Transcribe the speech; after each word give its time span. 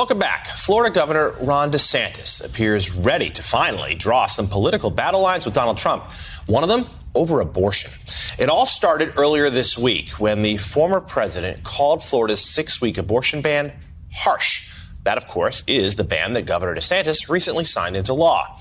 Welcome 0.00 0.18
back. 0.18 0.46
Florida 0.46 0.90
Governor 0.90 1.32
Ron 1.42 1.70
DeSantis 1.70 2.42
appears 2.42 2.90
ready 2.90 3.28
to 3.28 3.42
finally 3.42 3.94
draw 3.94 4.28
some 4.28 4.48
political 4.48 4.90
battle 4.90 5.20
lines 5.20 5.44
with 5.44 5.52
Donald 5.52 5.76
Trump. 5.76 6.04
One 6.46 6.62
of 6.62 6.70
them 6.70 6.86
over 7.14 7.42
abortion. 7.42 7.90
It 8.38 8.48
all 8.48 8.64
started 8.64 9.12
earlier 9.18 9.50
this 9.50 9.76
week 9.76 10.08
when 10.12 10.40
the 10.40 10.56
former 10.56 11.00
president 11.02 11.64
called 11.64 12.02
Florida's 12.02 12.42
six 12.42 12.80
week 12.80 12.96
abortion 12.96 13.42
ban 13.42 13.74
harsh. 14.10 14.70
That, 15.04 15.18
of 15.18 15.26
course, 15.26 15.64
is 15.66 15.96
the 15.96 16.04
ban 16.04 16.32
that 16.32 16.46
Governor 16.46 16.74
DeSantis 16.76 17.28
recently 17.28 17.64
signed 17.64 17.94
into 17.94 18.14
law. 18.14 18.58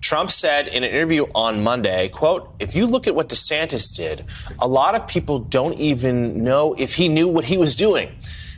Trump 0.00 0.32
said 0.32 0.66
in 0.66 0.82
an 0.82 0.90
interview 0.90 1.26
on 1.32 1.62
Monday, 1.62 2.08
quote, 2.08 2.56
if 2.58 2.74
you 2.74 2.88
look 2.88 3.06
at 3.06 3.14
what 3.14 3.28
DeSantis 3.28 3.96
did, 3.96 4.24
a 4.58 4.66
lot 4.66 4.96
of 4.96 5.06
people 5.06 5.38
don't 5.38 5.78
even 5.78 6.42
know 6.42 6.74
if 6.76 6.96
he 6.96 7.08
knew 7.08 7.28
what 7.28 7.44
he 7.44 7.56
was 7.56 7.76
doing. 7.76 8.10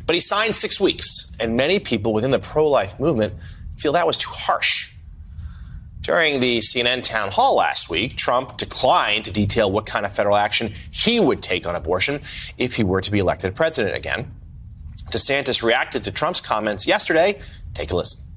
But 0.07 0.15
he 0.15 0.21
signed 0.21 0.55
six 0.55 0.81
weeks, 0.81 1.35
and 1.41 1.57
many 1.57 1.81
people 1.81 2.13
within 2.13 2.31
the 2.31 2.39
pro 2.39 2.69
life 2.69 2.99
movement 3.01 3.35
feel 3.77 3.93
that 3.93 4.07
was 4.07 4.19
too 4.19 4.31
harsh. 4.31 4.91
During 6.05 6.41
the 6.41 6.59
CNN 6.59 7.03
town 7.03 7.31
hall 7.31 7.57
last 7.57 7.89
week, 7.89 8.15
Trump 8.15 8.59
declined 8.59 9.25
to 9.25 9.33
detail 9.33 9.71
what 9.71 9.87
kind 9.87 10.05
of 10.05 10.13
federal 10.13 10.37
action 10.37 10.75
he 10.91 11.19
would 11.19 11.43
take 11.43 11.67
on 11.67 11.75
abortion 11.75 12.21
if 12.59 12.77
he 12.77 12.85
were 12.85 13.01
to 13.01 13.11
be 13.11 13.21
elected 13.21 13.55
president 13.55 13.97
again. 13.97 14.31
DeSantis 15.11 15.63
reacted 15.63 16.05
to 16.05 16.11
Trump's 16.11 16.43
comments 16.43 16.87
yesterday. 16.87 17.41
Take 17.73 17.91
a 17.91 17.97
listen. 17.97 18.31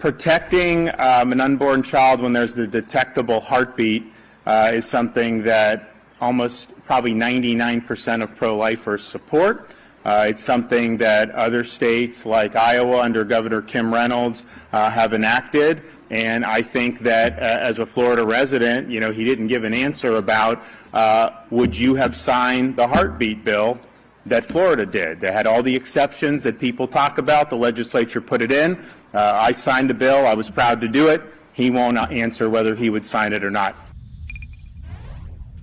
Protecting 0.00 0.88
um, 0.98 1.30
an 1.30 1.40
unborn 1.40 1.84
child 1.84 2.20
when 2.20 2.32
there's 2.32 2.54
the 2.54 2.66
detectable 2.66 3.40
heartbeat 3.40 4.04
uh, 4.46 4.72
is 4.74 4.86
something 4.86 5.44
that 5.44 5.94
almost 6.20 6.72
probably 6.84 7.14
99% 7.14 8.22
of 8.22 8.34
pro 8.34 8.56
lifers 8.56 9.04
support. 9.04 9.70
Uh, 10.04 10.26
it's 10.28 10.44
something 10.44 10.98
that 10.98 11.30
other 11.30 11.64
states 11.64 12.26
like 12.26 12.56
Iowa 12.56 13.00
under 13.00 13.24
Governor 13.24 13.62
Kim 13.62 13.92
Reynolds 13.92 14.44
uh, 14.72 14.90
have 14.90 15.14
enacted. 15.14 15.82
And 16.10 16.44
I 16.44 16.60
think 16.62 17.00
that 17.00 17.38
uh, 17.38 17.42
as 17.42 17.78
a 17.78 17.86
Florida 17.86 18.24
resident, 18.24 18.90
you 18.90 19.00
know, 19.00 19.10
he 19.10 19.24
didn't 19.24 19.46
give 19.46 19.64
an 19.64 19.72
answer 19.72 20.16
about 20.16 20.62
uh, 20.92 21.30
would 21.50 21.74
you 21.74 21.94
have 21.94 22.14
signed 22.14 22.76
the 22.76 22.86
heartbeat 22.86 23.44
bill 23.44 23.78
that 24.26 24.46
Florida 24.46 24.86
did. 24.86 25.20
They 25.20 25.32
had 25.32 25.46
all 25.46 25.62
the 25.62 25.74
exceptions 25.74 26.42
that 26.44 26.58
people 26.58 26.86
talk 26.86 27.18
about. 27.18 27.50
The 27.50 27.56
legislature 27.56 28.20
put 28.20 28.42
it 28.42 28.52
in. 28.52 28.76
Uh, 29.12 29.32
I 29.36 29.52
signed 29.52 29.90
the 29.90 29.94
bill. 29.94 30.26
I 30.26 30.34
was 30.34 30.50
proud 30.50 30.80
to 30.82 30.88
do 30.88 31.08
it. 31.08 31.22
He 31.52 31.70
won't 31.70 31.96
answer 31.96 32.50
whether 32.50 32.74
he 32.74 32.90
would 32.90 33.04
sign 33.04 33.32
it 33.32 33.44
or 33.44 33.50
not. 33.50 33.76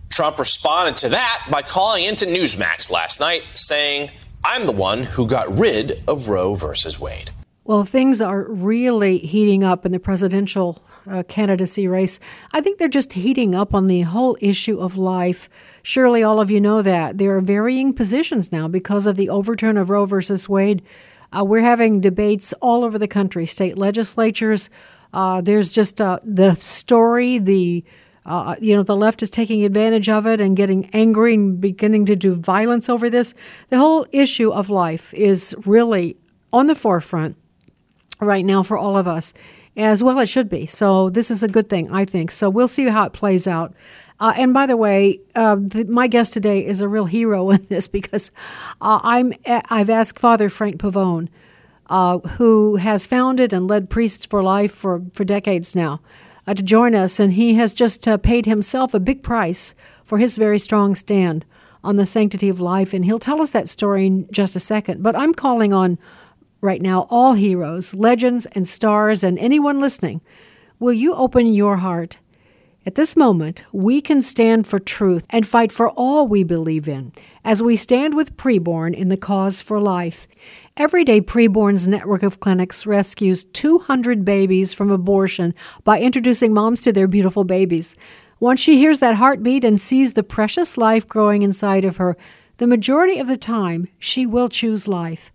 Trump 0.09 0.39
responded 0.39 0.97
to 0.97 1.09
that 1.09 1.47
by 1.49 1.61
calling 1.61 2.05
into 2.05 2.25
Newsmax 2.25 2.91
last 2.91 3.19
night, 3.19 3.43
saying, 3.53 4.11
I'm 4.43 4.65
the 4.65 4.71
one 4.71 5.03
who 5.03 5.27
got 5.27 5.55
rid 5.55 6.03
of 6.07 6.29
Roe 6.29 6.55
versus 6.55 6.99
Wade. 6.99 7.31
Well, 7.63 7.83
things 7.83 8.21
are 8.21 8.43
really 8.43 9.19
heating 9.19 9.63
up 9.63 9.85
in 9.85 9.91
the 9.91 9.99
presidential 9.99 10.83
uh, 11.09 11.23
candidacy 11.23 11.87
race. 11.87 12.19
I 12.51 12.59
think 12.59 12.79
they're 12.79 12.87
just 12.87 13.13
heating 13.13 13.53
up 13.53 13.73
on 13.73 13.87
the 13.87 14.01
whole 14.01 14.35
issue 14.41 14.79
of 14.79 14.97
life. 14.97 15.47
Surely 15.83 16.23
all 16.23 16.41
of 16.41 16.49
you 16.49 16.59
know 16.59 16.81
that. 16.81 17.17
There 17.17 17.35
are 17.37 17.41
varying 17.41 17.93
positions 17.93 18.51
now 18.51 18.67
because 18.67 19.05
of 19.05 19.15
the 19.15 19.29
overturn 19.29 19.77
of 19.77 19.89
Roe 19.89 20.05
versus 20.05 20.49
Wade. 20.49 20.81
Uh, 21.31 21.45
we're 21.45 21.61
having 21.61 22.01
debates 22.01 22.51
all 22.61 22.83
over 22.83 22.97
the 22.97 23.07
country, 23.07 23.45
state 23.45 23.77
legislatures. 23.77 24.69
Uh, 25.13 25.41
there's 25.41 25.71
just 25.71 26.01
uh, 26.01 26.19
the 26.23 26.55
story, 26.55 27.37
the 27.37 27.85
uh, 28.25 28.55
you 28.61 28.75
know, 28.75 28.83
the 28.83 28.95
left 28.95 29.23
is 29.23 29.29
taking 29.29 29.63
advantage 29.63 30.07
of 30.07 30.27
it 30.27 30.39
and 30.39 30.55
getting 30.55 30.89
angry 30.93 31.33
and 31.33 31.59
beginning 31.59 32.05
to 32.05 32.15
do 32.15 32.35
violence 32.35 32.87
over 32.87 33.09
this. 33.09 33.33
The 33.69 33.77
whole 33.77 34.05
issue 34.11 34.51
of 34.51 34.69
life 34.69 35.13
is 35.13 35.55
really 35.65 36.17
on 36.53 36.67
the 36.67 36.75
forefront 36.75 37.35
right 38.19 38.45
now 38.45 38.61
for 38.61 38.77
all 38.77 38.95
of 38.95 39.07
us, 39.07 39.33
as 39.75 40.03
well 40.03 40.19
it 40.19 40.27
should 40.27 40.49
be. 40.49 40.67
So 40.67 41.09
this 41.09 41.31
is 41.31 41.41
a 41.41 41.47
good 41.47 41.67
thing, 41.67 41.89
I 41.89 42.05
think. 42.05 42.29
So 42.29 42.49
we'll 42.49 42.67
see 42.67 42.85
how 42.85 43.05
it 43.05 43.13
plays 43.13 43.47
out. 43.47 43.73
Uh, 44.19 44.33
and 44.37 44.53
by 44.53 44.67
the 44.67 44.77
way, 44.77 45.19
uh, 45.33 45.55
the, 45.55 45.85
my 45.85 46.05
guest 46.05 46.33
today 46.33 46.63
is 46.63 46.81
a 46.81 46.87
real 46.87 47.05
hero 47.05 47.49
in 47.51 47.65
this 47.69 47.87
because 47.87 48.29
uh, 48.79 48.99
I'm 49.01 49.33
I've 49.47 49.89
asked 49.89 50.19
Father 50.19 50.47
Frank 50.47 50.77
Pavone, 50.77 51.29
uh, 51.87 52.19
who 52.19 52.75
has 52.75 53.07
founded 53.07 53.51
and 53.51 53.67
led 53.67 53.89
Priests 53.89 54.27
for 54.27 54.43
Life 54.43 54.71
for, 54.71 55.01
for 55.11 55.23
decades 55.23 55.75
now 55.75 56.01
uh, 56.51 56.53
to 56.53 56.61
join 56.61 56.93
us, 56.93 57.17
and 57.17 57.33
he 57.33 57.53
has 57.53 57.73
just 57.73 58.05
uh, 58.05 58.17
paid 58.17 58.45
himself 58.45 58.93
a 58.93 58.99
big 58.99 59.23
price 59.23 59.73
for 60.03 60.17
his 60.17 60.37
very 60.37 60.59
strong 60.59 60.95
stand 60.95 61.45
on 61.81 61.95
the 61.95 62.05
sanctity 62.05 62.49
of 62.49 62.59
life, 62.59 62.93
and 62.93 63.05
he'll 63.05 63.19
tell 63.19 63.41
us 63.41 63.51
that 63.51 63.69
story 63.69 64.05
in 64.05 64.27
just 64.31 64.53
a 64.53 64.59
second. 64.59 65.01
But 65.01 65.15
I'm 65.15 65.33
calling 65.33 65.71
on 65.71 65.97
right 66.59 66.81
now 66.81 67.07
all 67.09 67.35
heroes, 67.35 67.93
legends, 67.93 68.47
and 68.47 68.67
stars, 68.67 69.23
and 69.23 69.39
anyone 69.39 69.79
listening. 69.79 70.19
Will 70.77 70.91
you 70.91 71.13
open 71.13 71.53
your 71.53 71.77
heart? 71.77 72.19
At 72.83 72.95
this 72.95 73.15
moment, 73.15 73.63
we 73.71 74.01
can 74.01 74.23
stand 74.23 74.65
for 74.65 74.79
truth 74.79 75.23
and 75.29 75.45
fight 75.45 75.71
for 75.71 75.91
all 75.91 76.27
we 76.27 76.43
believe 76.43 76.87
in 76.87 77.11
as 77.45 77.61
we 77.61 77.75
stand 77.75 78.15
with 78.15 78.35
preborn 78.37 78.95
in 78.95 79.07
the 79.07 79.17
cause 79.17 79.61
for 79.61 79.79
life. 79.79 80.27
Everyday 80.75 81.21
Preborn's 81.21 81.87
network 81.87 82.23
of 82.23 82.39
clinics 82.39 82.87
rescues 82.87 83.43
200 83.43 84.25
babies 84.25 84.73
from 84.73 84.89
abortion 84.89 85.53
by 85.83 85.99
introducing 85.99 86.55
moms 86.55 86.81
to 86.81 86.91
their 86.91 87.07
beautiful 87.07 87.43
babies. 87.43 87.95
Once 88.39 88.59
she 88.59 88.79
hears 88.79 88.97
that 88.97 89.17
heartbeat 89.17 89.63
and 89.63 89.79
sees 89.79 90.13
the 90.13 90.23
precious 90.23 90.75
life 90.75 91.07
growing 91.07 91.43
inside 91.43 91.85
of 91.85 91.97
her, 91.97 92.17
the 92.57 92.65
majority 92.65 93.19
of 93.19 93.27
the 93.27 93.37
time 93.37 93.87
she 93.99 94.25
will 94.25 94.49
choose 94.49 94.87
life. 94.87 95.31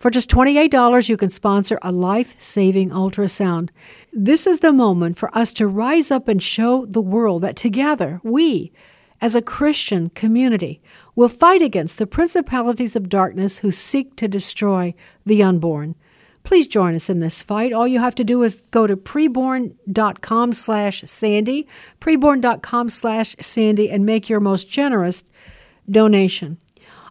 For 0.00 0.10
just 0.10 0.30
$28, 0.30 1.10
you 1.10 1.18
can 1.18 1.28
sponsor 1.28 1.78
a 1.82 1.92
life 1.92 2.34
saving 2.38 2.88
ultrasound. 2.88 3.68
This 4.10 4.46
is 4.46 4.60
the 4.60 4.72
moment 4.72 5.18
for 5.18 5.36
us 5.36 5.52
to 5.52 5.66
rise 5.66 6.10
up 6.10 6.26
and 6.26 6.42
show 6.42 6.86
the 6.86 7.02
world 7.02 7.42
that 7.42 7.54
together 7.54 8.18
we, 8.24 8.72
as 9.20 9.34
a 9.36 9.42
Christian 9.42 10.08
community, 10.08 10.80
will 11.14 11.28
fight 11.28 11.60
against 11.60 11.98
the 11.98 12.06
principalities 12.06 12.96
of 12.96 13.10
darkness 13.10 13.58
who 13.58 13.70
seek 13.70 14.16
to 14.16 14.26
destroy 14.26 14.94
the 15.26 15.42
unborn. 15.42 15.94
Please 16.44 16.66
join 16.66 16.94
us 16.94 17.10
in 17.10 17.20
this 17.20 17.42
fight. 17.42 17.74
All 17.74 17.86
you 17.86 17.98
have 17.98 18.14
to 18.14 18.24
do 18.24 18.42
is 18.42 18.62
go 18.70 18.86
to 18.86 18.96
preborn.com 18.96 20.54
slash 20.54 21.02
Sandy, 21.04 21.68
preborn.com 22.00 22.88
slash 22.88 23.36
Sandy, 23.38 23.90
and 23.90 24.06
make 24.06 24.30
your 24.30 24.40
most 24.40 24.70
generous 24.70 25.24
donation. 25.90 26.56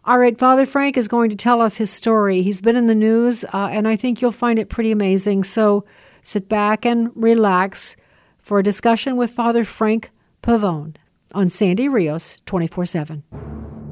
All 0.10 0.18
right, 0.18 0.36
Father 0.36 0.66
Frank 0.66 0.98
is 0.98 1.08
going 1.08 1.30
to 1.30 1.36
tell 1.36 1.62
us 1.62 1.78
his 1.78 1.92
story. 1.92 2.42
He's 2.42 2.62
been 2.62 2.76
in 2.76 2.88
the 2.88 2.96
news, 2.96 3.46
uh, 3.54 3.70
and 3.72 3.88
I 3.88 3.96
think 3.96 4.24
you'll 4.24 4.32
find 4.32 4.58
it 4.58 4.68
pretty 4.68 4.90
amazing. 4.90 5.44
So 5.44 5.86
sit 6.24 6.50
back 6.50 6.84
and 6.84 7.12
relax 7.14 7.96
for 8.40 8.58
a 8.58 8.64
discussion 8.64 9.18
with 9.18 9.30
Father 9.30 9.64
Frank 9.64 10.10
Pavone 10.42 10.96
on 11.36 11.48
Sandy 11.48 11.88
Rios 11.88 12.40
24 12.48 12.86
7. 12.86 13.24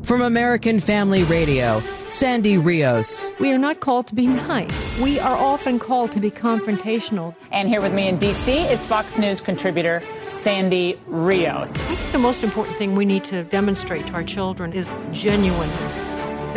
From 0.07 0.21
American 0.21 0.79
Family 0.79 1.23
Radio, 1.25 1.81
Sandy 2.07 2.57
Rios. 2.57 3.31
We 3.39 3.51
are 3.51 3.57
not 3.57 3.81
called 3.81 4.07
to 4.07 4.15
be 4.15 4.27
nice. 4.47 4.99
We 5.01 5.19
are 5.19 5.35
often 5.35 5.79
called 5.79 6.13
to 6.13 6.21
be 6.21 6.31
confrontational. 6.31 7.35
And 7.51 7.67
here 7.67 7.81
with 7.81 7.93
me 7.93 8.07
in 8.07 8.17
D.C. 8.17 8.53
is 8.53 8.85
Fox 8.85 9.17
News 9.17 9.41
contributor 9.41 10.01
Sandy 10.27 10.97
Rios. 11.07 11.75
I 11.75 11.95
think 11.95 12.11
the 12.13 12.19
most 12.19 12.43
important 12.43 12.77
thing 12.77 12.95
we 12.95 13.05
need 13.05 13.25
to 13.25 13.43
demonstrate 13.43 14.07
to 14.07 14.13
our 14.13 14.23
children 14.23 14.71
is 14.71 14.93
genuineness 15.11 16.06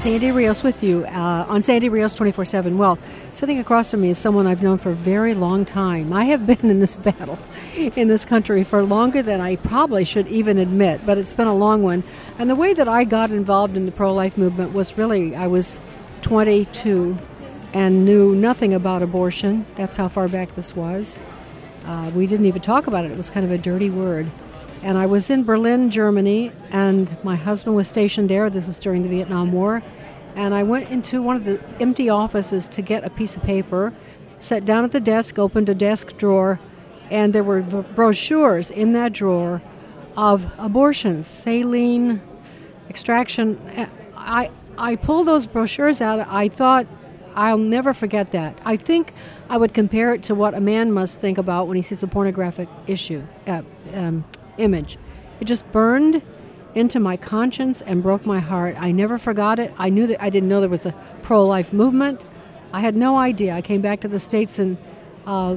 Sandy 0.00 0.30
Rios 0.30 0.62
with 0.62 0.82
you 0.82 1.04
uh, 1.04 1.44
on 1.46 1.60
Sandy 1.60 1.90
Rios 1.90 2.14
24 2.14 2.46
7. 2.46 2.78
Well, 2.78 2.98
sitting 3.32 3.58
across 3.58 3.90
from 3.90 4.00
me 4.00 4.08
is 4.08 4.16
someone 4.16 4.46
I've 4.46 4.62
known 4.62 4.78
for 4.78 4.92
a 4.92 4.94
very 4.94 5.34
long 5.34 5.66
time. 5.66 6.10
I 6.10 6.24
have 6.24 6.46
been 6.46 6.70
in 6.70 6.80
this 6.80 6.96
battle 6.96 7.38
in 7.76 8.08
this 8.08 8.24
country 8.24 8.64
for 8.64 8.82
longer 8.82 9.22
than 9.22 9.42
I 9.42 9.56
probably 9.56 10.06
should 10.06 10.26
even 10.28 10.56
admit, 10.56 11.04
but 11.04 11.18
it's 11.18 11.34
been 11.34 11.48
a 11.48 11.54
long 11.54 11.82
one. 11.82 12.02
And 12.38 12.48
the 12.48 12.54
way 12.54 12.72
that 12.72 12.88
I 12.88 13.04
got 13.04 13.30
involved 13.30 13.76
in 13.76 13.84
the 13.84 13.92
pro 13.92 14.14
life 14.14 14.38
movement 14.38 14.72
was 14.72 14.96
really, 14.96 15.36
I 15.36 15.48
was 15.48 15.78
22 16.22 17.18
and 17.74 18.06
knew 18.06 18.34
nothing 18.34 18.72
about 18.72 19.02
abortion. 19.02 19.66
That's 19.74 19.98
how 19.98 20.08
far 20.08 20.28
back 20.28 20.54
this 20.54 20.74
was. 20.74 21.20
Uh, 21.84 22.10
we 22.14 22.26
didn't 22.26 22.46
even 22.46 22.62
talk 22.62 22.86
about 22.86 23.04
it, 23.04 23.10
it 23.10 23.18
was 23.18 23.28
kind 23.28 23.44
of 23.44 23.52
a 23.52 23.58
dirty 23.58 23.90
word. 23.90 24.30
And 24.82 24.96
I 24.96 25.06
was 25.06 25.28
in 25.28 25.44
Berlin, 25.44 25.90
Germany, 25.90 26.52
and 26.70 27.10
my 27.22 27.36
husband 27.36 27.76
was 27.76 27.88
stationed 27.88 28.30
there. 28.30 28.48
This 28.48 28.66
is 28.66 28.78
during 28.78 29.02
the 29.02 29.08
Vietnam 29.08 29.52
War. 29.52 29.82
and 30.36 30.54
I 30.54 30.62
went 30.62 30.90
into 30.90 31.20
one 31.22 31.36
of 31.36 31.44
the 31.44 31.60
empty 31.80 32.08
offices 32.08 32.68
to 32.68 32.82
get 32.82 33.04
a 33.04 33.10
piece 33.10 33.36
of 33.36 33.42
paper, 33.42 33.92
sat 34.38 34.64
down 34.64 34.84
at 34.84 34.92
the 34.92 35.00
desk, 35.00 35.38
opened 35.38 35.68
a 35.68 35.74
desk 35.74 36.16
drawer, 36.16 36.60
and 37.10 37.32
there 37.32 37.42
were 37.42 37.60
brochures 37.62 38.70
in 38.70 38.92
that 38.92 39.12
drawer 39.12 39.60
of 40.16 40.50
abortions, 40.58 41.26
saline 41.26 42.22
extraction. 42.88 43.60
I, 44.16 44.50
I 44.78 44.96
pulled 44.96 45.26
those 45.26 45.46
brochures 45.46 46.00
out. 46.00 46.26
I 46.28 46.48
thought, 46.48 46.86
I'll 47.34 47.58
never 47.58 47.92
forget 47.92 48.28
that. 48.32 48.58
I 48.64 48.76
think 48.76 49.12
I 49.48 49.56
would 49.56 49.74
compare 49.74 50.14
it 50.14 50.22
to 50.24 50.34
what 50.34 50.54
a 50.54 50.60
man 50.60 50.92
must 50.92 51.20
think 51.20 51.38
about 51.38 51.68
when 51.68 51.76
he 51.76 51.82
sees 51.82 52.02
a 52.02 52.06
pornographic 52.06 52.68
issue, 52.86 53.22
uh, 53.46 53.62
um, 53.94 54.24
image. 54.60 54.98
It 55.40 55.46
just 55.46 55.70
burned 55.72 56.22
into 56.74 57.00
my 57.00 57.16
conscience 57.16 57.82
and 57.82 58.02
broke 58.02 58.24
my 58.24 58.38
heart. 58.38 58.76
I 58.78 58.92
never 58.92 59.18
forgot 59.18 59.58
it. 59.58 59.72
I 59.78 59.88
knew 59.88 60.06
that 60.06 60.22
I 60.22 60.30
didn't 60.30 60.48
know 60.48 60.60
there 60.60 60.68
was 60.68 60.86
a 60.86 60.94
pro 61.22 61.44
life 61.44 61.72
movement. 61.72 62.24
I 62.72 62.80
had 62.80 62.94
no 62.94 63.16
idea. 63.16 63.54
I 63.54 63.62
came 63.62 63.80
back 63.80 64.00
to 64.00 64.08
the 64.08 64.20
States 64.20 64.58
and 64.58 64.76
uh, 65.26 65.56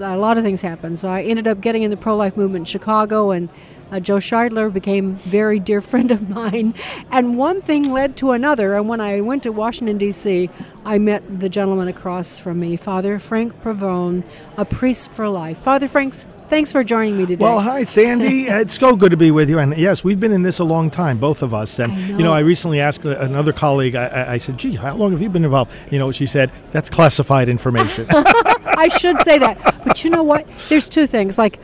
a 0.00 0.16
lot 0.16 0.38
of 0.38 0.44
things 0.44 0.60
happened. 0.60 1.00
So 1.00 1.08
I 1.08 1.22
ended 1.22 1.48
up 1.48 1.60
getting 1.60 1.82
in 1.82 1.90
the 1.90 1.96
pro 1.96 2.16
life 2.16 2.36
movement 2.36 2.62
in 2.62 2.66
Chicago 2.66 3.30
and 3.30 3.48
uh, 3.92 4.00
Joe 4.00 4.16
Scheidler 4.16 4.72
became 4.72 5.16
very 5.16 5.60
dear 5.60 5.80
friend 5.90 6.10
of 6.10 6.30
mine, 6.30 6.74
and 7.10 7.36
one 7.36 7.60
thing 7.60 7.92
led 7.92 8.16
to 8.16 8.30
another. 8.30 8.74
And 8.74 8.88
when 8.88 9.02
I 9.02 9.20
went 9.20 9.42
to 9.42 9.52
Washington, 9.52 9.98
D.C., 9.98 10.48
I 10.82 10.98
met 10.98 11.40
the 11.40 11.50
gentleman 11.50 11.88
across 11.88 12.38
from 12.38 12.58
me, 12.58 12.76
Father 12.76 13.18
Frank 13.18 13.62
Pavone, 13.62 14.24
a 14.56 14.64
priest 14.64 15.12
for 15.12 15.28
life. 15.28 15.58
Father 15.58 15.86
Frank, 15.88 16.14
thanks 16.52 16.70
for 16.70 16.84
joining 16.84 17.16
me 17.16 17.24
today. 17.24 17.42
Well, 17.42 17.60
hi, 17.60 17.84
Sandy. 17.84 18.42
it's 18.48 18.78
so 18.78 18.94
good 18.94 19.10
to 19.10 19.16
be 19.16 19.30
with 19.30 19.48
you. 19.48 19.58
And 19.58 19.74
yes, 19.74 20.04
we've 20.04 20.20
been 20.20 20.32
in 20.32 20.42
this 20.42 20.58
a 20.58 20.64
long 20.64 20.90
time, 20.90 21.16
both 21.16 21.42
of 21.42 21.54
us. 21.54 21.78
And, 21.78 21.94
know. 21.94 22.18
you 22.18 22.22
know, 22.22 22.32
I 22.34 22.40
recently 22.40 22.78
asked 22.78 23.06
another 23.06 23.54
colleague, 23.54 23.94
I, 23.94 24.34
I, 24.34 24.36
said, 24.36 24.58
gee, 24.58 24.74
how 24.74 24.94
long 24.94 25.12
have 25.12 25.22
you 25.22 25.30
been 25.30 25.46
involved? 25.46 25.72
You 25.90 25.98
know, 25.98 26.12
she 26.12 26.26
said, 26.26 26.52
that's 26.70 26.90
classified 26.90 27.48
information. 27.48 28.06
I 28.10 28.88
should 28.88 29.16
say 29.20 29.38
that. 29.38 29.82
But 29.82 30.04
you 30.04 30.10
know 30.10 30.22
what? 30.22 30.46
There's 30.68 30.90
two 30.90 31.06
things. 31.06 31.38
Like, 31.38 31.58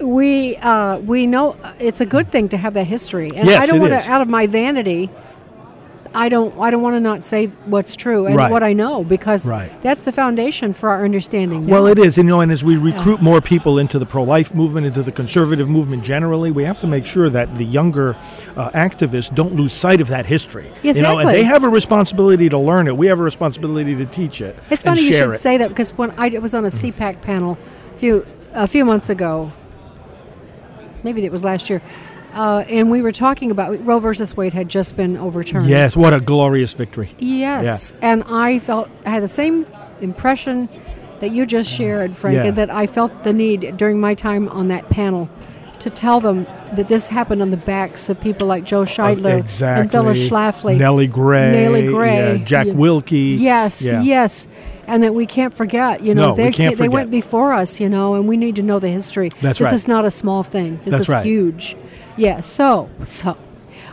we 0.00 0.56
uh, 0.56 0.98
we 0.98 1.28
know 1.28 1.56
it's 1.78 2.00
a 2.00 2.06
good 2.06 2.32
thing 2.32 2.48
to 2.48 2.56
have 2.56 2.74
that 2.74 2.88
history, 2.88 3.30
and 3.32 3.46
yes, 3.46 3.62
I 3.62 3.66
don't 3.66 3.80
want 3.80 3.92
to 3.92 4.10
out 4.10 4.22
of 4.22 4.28
my 4.28 4.48
vanity. 4.48 5.08
I 6.14 6.28
don't. 6.28 6.56
I 6.60 6.70
don't 6.70 6.82
want 6.82 6.94
to 6.94 7.00
not 7.00 7.24
say 7.24 7.46
what's 7.66 7.96
true 7.96 8.26
and 8.26 8.36
Right. 8.36 8.50
what 8.50 8.62
I 8.62 8.72
know 8.72 9.02
because 9.02 9.46
Right. 9.46 9.70
that's 9.82 10.04
the 10.04 10.12
foundation 10.12 10.72
for 10.72 10.88
our 10.90 11.04
understanding. 11.04 11.66
Well, 11.66 11.86
it 11.86 11.98
is, 11.98 12.16
and, 12.18 12.28
you 12.28 12.34
know, 12.34 12.40
and 12.40 12.52
as 12.52 12.62
we 12.64 12.76
recruit 12.76 13.20
more 13.20 13.40
people 13.40 13.78
into 13.78 13.98
the 13.98 14.06
pro-life 14.06 14.54
movement, 14.54 14.86
into 14.86 15.02
the 15.02 15.10
conservative 15.10 15.68
movement 15.68 16.04
generally, 16.04 16.50
we 16.52 16.64
have 16.64 16.78
to 16.80 16.86
make 16.86 17.04
sure 17.04 17.28
that 17.30 17.56
the 17.56 17.64
younger 17.64 18.14
uh, 18.56 18.70
activists 18.70 19.34
don't 19.34 19.54
lose 19.56 19.72
sight 19.72 20.00
of 20.00 20.08
that 20.08 20.26
history. 20.26 20.70
You 20.82 20.94
know, 21.02 21.18
and 21.18 21.28
they 21.28 21.42
have 21.42 21.64
a 21.64 21.68
responsibility 21.68 22.48
to 22.48 22.58
learn 22.58 22.86
it. 22.86 22.96
We 22.96 23.08
have 23.08 23.18
a 23.18 23.24
responsibility 23.24 23.96
to 23.96 24.06
teach 24.06 24.40
it. 24.40 24.56
It's 24.70 24.82
funny 24.84 25.02
you 25.02 25.12
should 25.12 25.30
it. 25.30 25.40
Say 25.40 25.58
that 25.58 25.68
because 25.68 25.90
when 25.98 26.12
I 26.16 26.28
was 26.38 26.54
on 26.54 26.64
a 26.64 26.70
CPAC 26.70 27.20
panel 27.22 27.58
a 27.94 27.98
few 27.98 28.26
a 28.52 28.68
few 28.68 28.84
months 28.84 29.10
ago, 29.10 29.50
maybe 31.02 31.24
it 31.24 31.32
was 31.32 31.44
last 31.44 31.68
year, 31.68 31.82
uh, 32.34 32.64
and 32.68 32.90
we 32.90 33.00
were 33.00 33.12
talking 33.12 33.50
about 33.50 33.84
Roe 33.84 33.98
versus 34.00 34.36
Wade 34.36 34.52
had 34.52 34.68
just 34.68 34.96
been 34.96 35.16
overturned. 35.16 35.68
Yes, 35.68 35.96
what 35.96 36.12
a 36.12 36.20
glorious 36.20 36.72
victory. 36.72 37.10
Yes, 37.18 37.92
and 38.02 38.24
I 38.24 38.58
felt 38.58 38.88
I 39.06 39.10
had 39.10 39.22
the 39.22 39.28
same 39.28 39.66
impression 40.00 40.68
that 41.20 41.32
you 41.32 41.46
just 41.46 41.70
shared, 41.70 42.16
Frank, 42.16 42.36
Yeah. 42.36 42.44
and 42.44 42.56
that 42.56 42.70
I 42.70 42.86
felt 42.86 43.24
the 43.24 43.32
need 43.32 43.76
during 43.76 44.00
my 44.00 44.14
time 44.14 44.48
on 44.48 44.68
that 44.68 44.90
panel 44.90 45.28
to 45.78 45.90
tell 45.90 46.20
them 46.20 46.46
that 46.74 46.86
this 46.88 47.08
happened 47.08 47.42
on 47.42 47.50
the 47.50 47.56
backs 47.56 48.08
of 48.08 48.20
people 48.20 48.46
like 48.46 48.64
Joe 48.64 48.82
Scheidler 48.84 49.38
exactly. 49.38 49.82
and 49.82 49.90
Phyllis 49.90 50.28
Schlafly, 50.28 50.76
Nellie 50.76 51.06
Gray, 51.06 51.52
Nellie 51.52 51.86
Gray, 51.86 52.38
yeah, 52.38 52.44
Jack 52.44 52.66
yeah. 52.68 52.72
Willke. 52.74 53.38
Yes, 53.38 53.82
Yeah. 53.82 54.02
yes. 54.02 54.46
And 54.86 55.02
that 55.02 55.14
we 55.14 55.24
can't 55.24 55.54
forget, 55.54 56.02
you 56.02 56.14
know, 56.14 56.28
No, 56.28 56.34
we 56.34 56.42
they, 56.44 56.52
can't 56.52 56.76
they 56.76 56.90
went 56.90 57.10
before 57.10 57.54
us, 57.54 57.80
you 57.80 57.88
know, 57.88 58.16
and 58.16 58.28
we 58.28 58.36
need 58.36 58.56
to 58.56 58.62
know 58.62 58.78
the 58.78 58.88
history. 58.88 59.30
That's 59.40 59.58
this 59.58 59.66
right. 59.66 59.74
is 59.74 59.88
not 59.88 60.04
a 60.04 60.10
small 60.10 60.42
thing. 60.42 60.78
This 60.84 60.92
That's 60.92 61.04
is 61.04 61.08
right. 61.08 61.24
huge. 61.24 61.74
Yeah, 62.16 62.40
so, 62.40 62.88
so. 63.04 63.36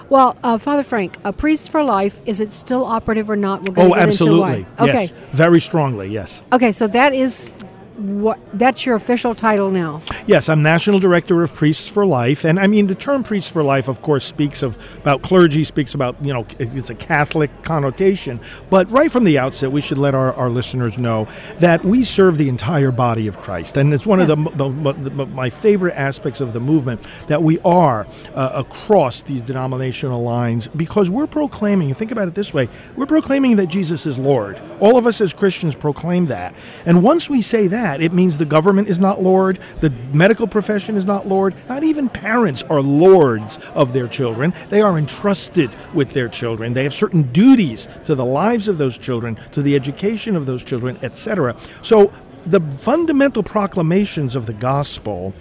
Well, 0.09 0.35
uh, 0.43 0.57
Father 0.57 0.83
Frank, 0.83 1.17
a 1.23 1.31
priest 1.31 1.71
for 1.71 1.83
life, 1.83 2.19
is 2.25 2.41
it 2.41 2.51
still 2.51 2.83
operative 2.83 3.29
or 3.29 3.35
not? 3.37 3.63
We're 3.67 3.73
gonna 3.73 3.87
Oh, 3.87 3.93
get 3.93 3.99
into 3.99 4.09
absolutely. 4.09 4.39
why. 4.39 4.65
Okay. 4.89 5.01
Yes. 5.03 5.13
Very 5.31 5.61
strongly, 5.61 6.09
yes. 6.09 6.41
Okay, 6.51 6.71
so 6.73 6.87
that 6.87 7.13
is 7.13 7.53
what 8.01 8.39
that's 8.53 8.85
your 8.85 8.95
official 8.95 9.35
title 9.35 9.71
now. 9.71 10.01
Yes, 10.25 10.49
I'm 10.49 10.61
National 10.61 10.99
Director 10.99 11.43
of 11.43 11.53
Priests 11.53 11.87
for 11.87 12.05
Life, 12.05 12.43
and 12.43 12.59
I 12.59 12.67
mean 12.67 12.87
the 12.87 12.95
term 12.95 13.23
Priests 13.23 13.49
for 13.49 13.63
Life, 13.63 13.87
of 13.87 14.01
course, 14.01 14.25
speaks 14.25 14.63
of 14.63 14.77
about 14.97 15.21
clergy, 15.21 15.63
speaks 15.63 15.93
about 15.93 16.15
you 16.23 16.33
know 16.33 16.45
it's 16.59 16.89
a 16.89 16.95
Catholic 16.95 17.51
connotation. 17.63 18.39
But 18.69 18.89
right 18.89 19.11
from 19.11 19.23
the 19.23 19.37
outset, 19.37 19.71
we 19.71 19.81
should 19.81 19.97
let 19.97 20.15
our, 20.15 20.33
our 20.33 20.49
listeners 20.49 20.97
know 20.97 21.27
that 21.57 21.83
we 21.83 22.03
serve 22.03 22.37
the 22.37 22.49
entire 22.49 22.91
body 22.91 23.27
of 23.27 23.39
Christ, 23.39 23.77
and 23.77 23.93
it's 23.93 24.07
one 24.07 24.19
of 24.19 24.27
the, 24.27 24.35
the, 24.35 25.09
the 25.09 25.25
my 25.27 25.49
favorite 25.49 25.95
aspects 25.95 26.41
of 26.41 26.53
the 26.53 26.59
movement 26.59 27.05
that 27.27 27.43
we 27.43 27.59
are 27.59 28.07
uh, 28.33 28.51
across 28.53 29.23
these 29.23 29.43
denominational 29.43 30.23
lines 30.23 30.67
because 30.69 31.09
we're 31.09 31.27
proclaiming. 31.27 31.89
You 31.89 31.95
think 31.95 32.11
about 32.11 32.27
it 32.27 32.35
this 32.35 32.53
way: 32.53 32.69
we're 32.95 33.05
proclaiming 33.05 33.57
that 33.57 33.67
Jesus 33.67 34.05
is 34.05 34.17
Lord. 34.17 34.61
All 34.79 34.97
of 34.97 35.05
us 35.05 35.19
as 35.21 35.33
Christians 35.33 35.75
proclaim 35.75 36.25
that, 36.25 36.55
and 36.85 37.03
once 37.03 37.29
we 37.29 37.41
say 37.41 37.67
that, 37.67 37.90
it 37.99 38.13
means 38.13 38.37
the 38.37 38.45
government 38.45 38.87
is 38.87 38.99
not 38.99 39.21
Lord, 39.21 39.59
the 39.79 39.89
medical 40.13 40.47
profession 40.47 40.95
is 40.95 41.05
not 41.05 41.27
Lord, 41.27 41.55
not 41.67 41.83
even 41.83 42.07
parents 42.07 42.63
are 42.69 42.81
lords 42.81 43.57
of 43.73 43.93
their 43.93 44.07
children. 44.07 44.53
They 44.69 44.81
are 44.81 44.97
entrusted 44.97 45.75
with 45.93 46.11
their 46.11 46.29
children. 46.29 46.73
They 46.73 46.83
have 46.83 46.93
certain 46.93 47.23
duties 47.33 47.87
to 48.05 48.13
the 48.13 48.25
lives 48.25 48.67
of 48.67 48.77
those 48.77 48.97
children, 48.97 49.35
to 49.53 49.61
the 49.61 49.75
education 49.75 50.35
of 50.35 50.45
those 50.45 50.63
children, 50.63 50.99
etc. 51.01 51.55
So 51.81 52.13
the 52.45 52.61
fundamental 52.61 53.43
proclamations 53.43 54.35
of 54.35 54.45
the 54.45 54.53
gospel 54.53 55.33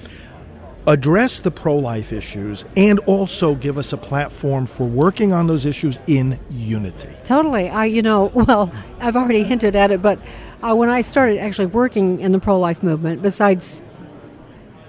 address 0.86 1.40
the 1.40 1.50
pro 1.50 1.76
life 1.76 2.12
issues 2.12 2.64
and 2.76 2.98
also 3.00 3.54
give 3.54 3.76
us 3.78 3.92
a 3.92 3.96
platform 3.96 4.66
for 4.66 4.84
working 4.86 5.32
on 5.32 5.46
those 5.46 5.66
issues 5.66 6.00
in 6.06 6.38
unity. 6.48 7.08
Totally. 7.24 7.68
I, 7.68 7.84
you 7.84 8.02
know, 8.02 8.26
well, 8.34 8.72
I've 8.98 9.16
already 9.16 9.42
hinted 9.42 9.76
at 9.76 9.90
it, 9.90 10.00
but 10.02 10.18
uh, 10.62 10.74
when 10.74 10.88
I 10.88 11.02
started 11.02 11.38
actually 11.38 11.66
working 11.66 12.20
in 12.20 12.32
the 12.32 12.38
pro-life 12.40 12.82
movement, 12.82 13.22
besides 13.22 13.82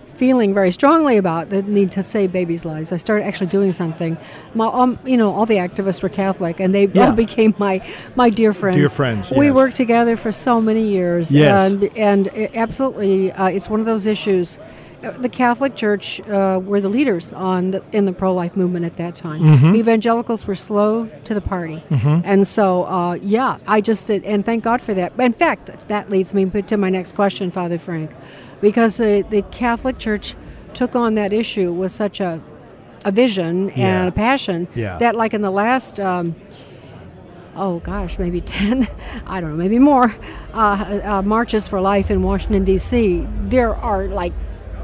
feeling 0.08 0.54
very 0.54 0.70
strongly 0.70 1.18
about 1.18 1.50
the 1.50 1.64
need 1.64 1.92
to 1.92 2.04
save 2.04 2.32
babies' 2.32 2.64
lives, 2.64 2.92
I 2.92 2.98
started 2.98 3.26
actually 3.26 3.48
doing 3.48 3.72
something. 3.72 4.18
My, 4.54 4.68
um, 4.68 5.00
you 5.04 5.18
know, 5.18 5.34
all 5.34 5.48
the 5.48 5.56
activists 5.56 6.04
were 6.04 6.10
Catholic, 6.10 6.60
and 6.60 6.76
they 6.76 6.86
Yeah. 6.86 7.08
all 7.08 7.12
became 7.14 7.56
my 7.58 7.82
my 8.16 8.30
dear 8.30 8.54
friends. 8.54 8.78
Dear 8.78 8.90
friends, 8.90 9.32
We 9.36 9.48
yes. 9.48 9.56
worked 9.56 9.76
together 9.78 10.16
for 10.18 10.32
so 10.32 10.62
many 10.62 10.88
years. 10.88 11.34
Yes. 11.34 11.72
And, 11.72 11.84
and 11.98 12.28
it, 12.28 12.52
absolutely, 12.54 13.32
uh, 13.32 13.48
it's 13.48 13.68
one 13.70 13.80
of 13.80 13.86
those 13.88 14.06
issues. 14.06 14.60
The 15.02 15.30
Catholic 15.30 15.76
Church 15.76 16.22
uh, 16.30 16.62
were 16.64 16.80
the 16.80 16.88
leaders 16.90 17.34
on 17.34 17.72
the, 17.72 17.84
in 17.92 18.06
the 18.06 18.14
pro-life 18.14 18.56
movement 18.56 18.86
at 18.86 18.96
that 18.98 19.16
time. 19.16 19.42
Mm-hmm. 19.42 19.76
Evangelicals 19.76 20.46
were 20.46 20.54
slow 20.56 21.08
to 21.24 21.34
the 21.34 21.42
party, 21.42 21.84
and 21.90 22.48
so 22.48 22.84
uh, 22.86 23.14
yeah, 23.16 23.58
I 23.66 23.82
just 23.82 24.06
did, 24.06 24.24
and 24.26 24.46
thank 24.46 24.64
God 24.64 24.80
for 24.80 24.94
that. 24.94 25.14
In 25.20 25.34
fact, 25.34 25.66
that 25.88 26.10
leads 26.12 26.34
me 26.36 26.46
to 26.62 26.78
my 26.78 26.90
next 26.92 27.16
question, 27.16 27.50
Father 27.50 27.80
Frank, 27.80 28.12
because 28.62 28.98
the, 28.98 29.26
the 29.28 29.42
Catholic 29.44 29.98
Church 29.98 30.36
took 30.74 30.96
on 30.96 31.16
that 31.16 31.34
issue 31.34 31.72
with 31.74 31.92
such 31.92 32.20
a 32.20 32.40
a 33.04 33.12
vision 33.12 33.70
Yeah. 33.76 34.02
and 34.02 34.10
a 34.10 34.12
passion 34.12 34.68
Yeah. 34.76 35.00
that, 35.00 35.16
like 35.16 35.34
in 35.34 35.42
the 35.42 35.50
last. 35.50 36.00
Um, 36.00 36.36
oh 37.56 37.80
gosh, 37.80 38.20
maybe 38.20 38.40
10, 38.46 38.88
I 39.26 39.42
don't 39.42 39.50
know, 39.52 39.56
maybe 39.58 39.80
more, 39.80 40.14
uh, 40.54 41.00
uh, 41.04 41.22
Marches 41.24 41.68
for 41.68 41.82
Life 41.82 42.12
in 42.12 42.22
Washington, 42.22 42.64
D.C., 42.64 43.28
there 43.46 43.76
are 43.76 44.06
like 44.08 44.34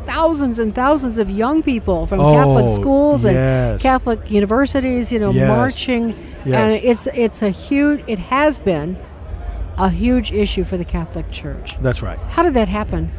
thousands 0.07 0.57
and 0.59 0.73
thousands 0.73 1.17
of 1.19 1.29
young 1.29 1.61
people 1.61 2.05
from 2.07 2.19
Catholic 2.19 2.65
Oh, 2.67 2.75
schools 2.75 3.25
and 3.25 3.35
yes. 3.35 3.81
Catholic 3.81 4.31
universities, 4.31 5.11
you 5.11 5.19
know, 5.19 5.31
Yes. 5.31 5.47
marching. 5.47 6.15
Yes. 6.45 6.55
And 6.55 6.73
it's, 6.73 7.07
it's 7.13 7.41
a 7.41 7.49
huge, 7.49 8.03
it 8.07 8.19
has 8.19 8.57
been 8.59 8.97
a 9.77 9.89
huge 9.89 10.31
issue 10.31 10.63
for 10.63 10.77
the 10.77 10.85
Catholic 10.85 11.29
Church. 11.31 11.77
That's 11.81 12.01
right. 12.01 12.17
How 12.35 12.41
did 12.43 12.53
that 12.55 12.67
happen? 12.67 13.11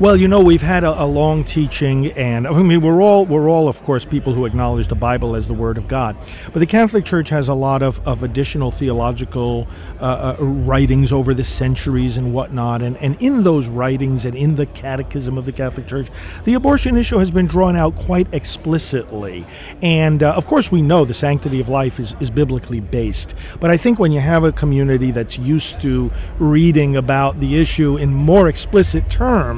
Well, 0.00 0.16
you 0.16 0.26
know, 0.26 0.40
we've 0.40 0.60
had 0.60 0.82
a, 0.82 1.04
a 1.04 1.06
long 1.06 1.44
teaching, 1.44 2.10
and 2.12 2.48
I 2.48 2.62
mean, 2.62 2.80
we're 2.80 3.00
all 3.00 3.24
we're 3.26 3.48
all, 3.48 3.68
of 3.68 3.80
course, 3.84 4.04
people 4.04 4.34
who 4.34 4.44
acknowledge 4.44 4.88
the 4.88 4.96
Bible 4.96 5.36
as 5.36 5.46
the 5.46 5.54
Word 5.54 5.78
of 5.78 5.86
God. 5.86 6.16
But 6.52 6.58
the 6.58 6.66
Catholic 6.66 7.04
Church 7.04 7.28
has 7.30 7.48
a 7.48 7.54
lot 7.54 7.80
of, 7.80 8.04
of 8.06 8.24
additional 8.24 8.72
theological 8.72 9.68
uh, 10.00 10.36
uh, 10.40 10.44
writings 10.44 11.12
over 11.12 11.32
the 11.32 11.44
centuries 11.44 12.16
and 12.16 12.34
whatnot, 12.34 12.82
and 12.82 12.96
and 12.96 13.16
in 13.22 13.44
those 13.44 13.68
writings 13.68 14.24
and 14.24 14.34
in 14.34 14.56
the 14.56 14.66
Catechism 14.66 15.38
of 15.38 15.46
the 15.46 15.52
Catholic 15.52 15.86
Church, 15.86 16.08
the 16.42 16.54
abortion 16.54 16.96
issue 16.96 17.18
has 17.18 17.30
been 17.30 17.46
drawn 17.46 17.76
out 17.76 17.94
quite 17.94 18.26
explicitly. 18.34 19.46
And 19.80 20.24
uh, 20.24 20.34
of 20.34 20.46
course, 20.46 20.72
we 20.72 20.82
know 20.82 21.04
the 21.04 21.14
sanctity 21.14 21.60
of 21.60 21.68
life 21.68 22.00
is 22.00 22.16
is 22.18 22.30
biblically 22.30 22.80
based. 22.80 23.34
But 23.60 23.70
I 23.70 23.76
think 23.76 24.00
when 24.00 24.10
you 24.10 24.20
have 24.20 24.42
a 24.42 24.50
community 24.50 25.12
that's 25.12 25.38
used 25.38 25.80
to 25.82 26.10
reading 26.40 26.96
about 26.96 27.38
the 27.38 27.60
issue 27.60 27.96
in 27.96 28.12
more 28.12 28.48
explicit 28.48 29.08
terms 29.08 29.53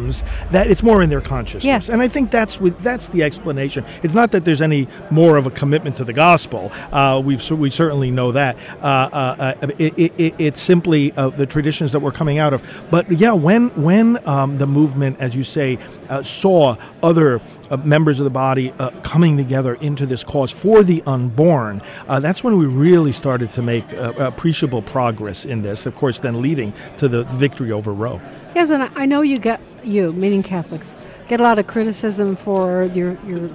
that 0.51 0.71
it's 0.71 0.83
more 0.83 1.03
in 1.03 1.11
their 1.11 1.21
consciousness. 1.21 1.65
Yes. 1.65 1.89
And 1.89 2.03
I 2.03 2.09
think 2.09 2.31
that's 2.31 2.61
with, 2.61 2.79
that's 2.83 3.09
the 3.09 3.23
explanation. 3.23 3.85
It's 4.03 4.15
not 4.15 4.31
that 4.33 4.45
there's 4.45 4.63
any 4.63 4.89
more 5.11 5.37
of 5.37 5.47
a 5.47 5.51
commitment 5.51 5.97
to 5.97 6.05
the 6.05 6.13
gospel. 6.13 6.71
Uh, 6.93 7.21
we've 7.25 7.51
we 7.51 7.71
certainly 7.71 8.11
know 8.11 8.33
that. 8.33 8.57
Uh, 8.81 8.87
uh, 8.87 9.55
uh, 9.63 9.69
it, 9.79 9.99
it, 9.99 10.21
it, 10.21 10.35
it's 10.39 10.61
simply 10.61 11.13
uh, 11.13 11.31
the 11.31 11.47
traditions 11.47 11.93
that 11.93 12.01
we're 12.01 12.13
coming 12.13 12.39
out 12.39 12.53
of. 12.53 12.63
But 12.91 13.11
yeah, 13.11 13.33
when 13.33 13.69
when 13.83 14.27
um, 14.29 14.59
the 14.59 14.67
movement, 14.67 15.21
as 15.21 15.35
you 15.35 15.45
say, 15.45 15.79
uh, 16.09 16.23
saw 16.23 16.77
other 17.03 17.41
uh, 17.71 17.77
members 17.79 18.19
of 18.19 18.25
the 18.25 18.31
body 18.31 18.73
uh, 18.79 18.91
coming 19.01 19.37
together 19.37 19.75
into 19.77 20.07
this 20.07 20.25
cause 20.25 20.53
for 20.53 20.83
the 20.83 21.03
unborn, 21.07 21.83
uh, 22.09 22.21
that's 22.21 22.45
when 22.45 22.57
we 22.57 22.67
really 22.67 23.13
started 23.13 23.51
to 23.53 23.63
make 23.63 23.93
uh, 23.95 24.13
appreciable 24.19 24.83
progress 24.83 25.45
in 25.45 25.63
this. 25.63 25.87
Of 25.87 25.95
course, 25.95 26.21
then 26.21 26.43
leading 26.43 26.73
to 26.99 27.09
the 27.09 27.25
victory 27.25 27.73
over 27.73 27.93
Roe. 27.93 28.21
Yes, 28.55 28.71
and 28.71 28.83
I 28.95 29.07
know 29.07 29.23
you 29.23 29.39
get 29.39 29.61
you, 29.87 30.13
meaning 30.13 30.43
Catholics, 30.43 30.97
get 31.29 31.41
a 31.41 31.43
lot 31.43 31.59
of 31.59 31.67
criticism 31.67 32.37
for 32.37 32.85
your 32.95 33.17
your 33.27 33.51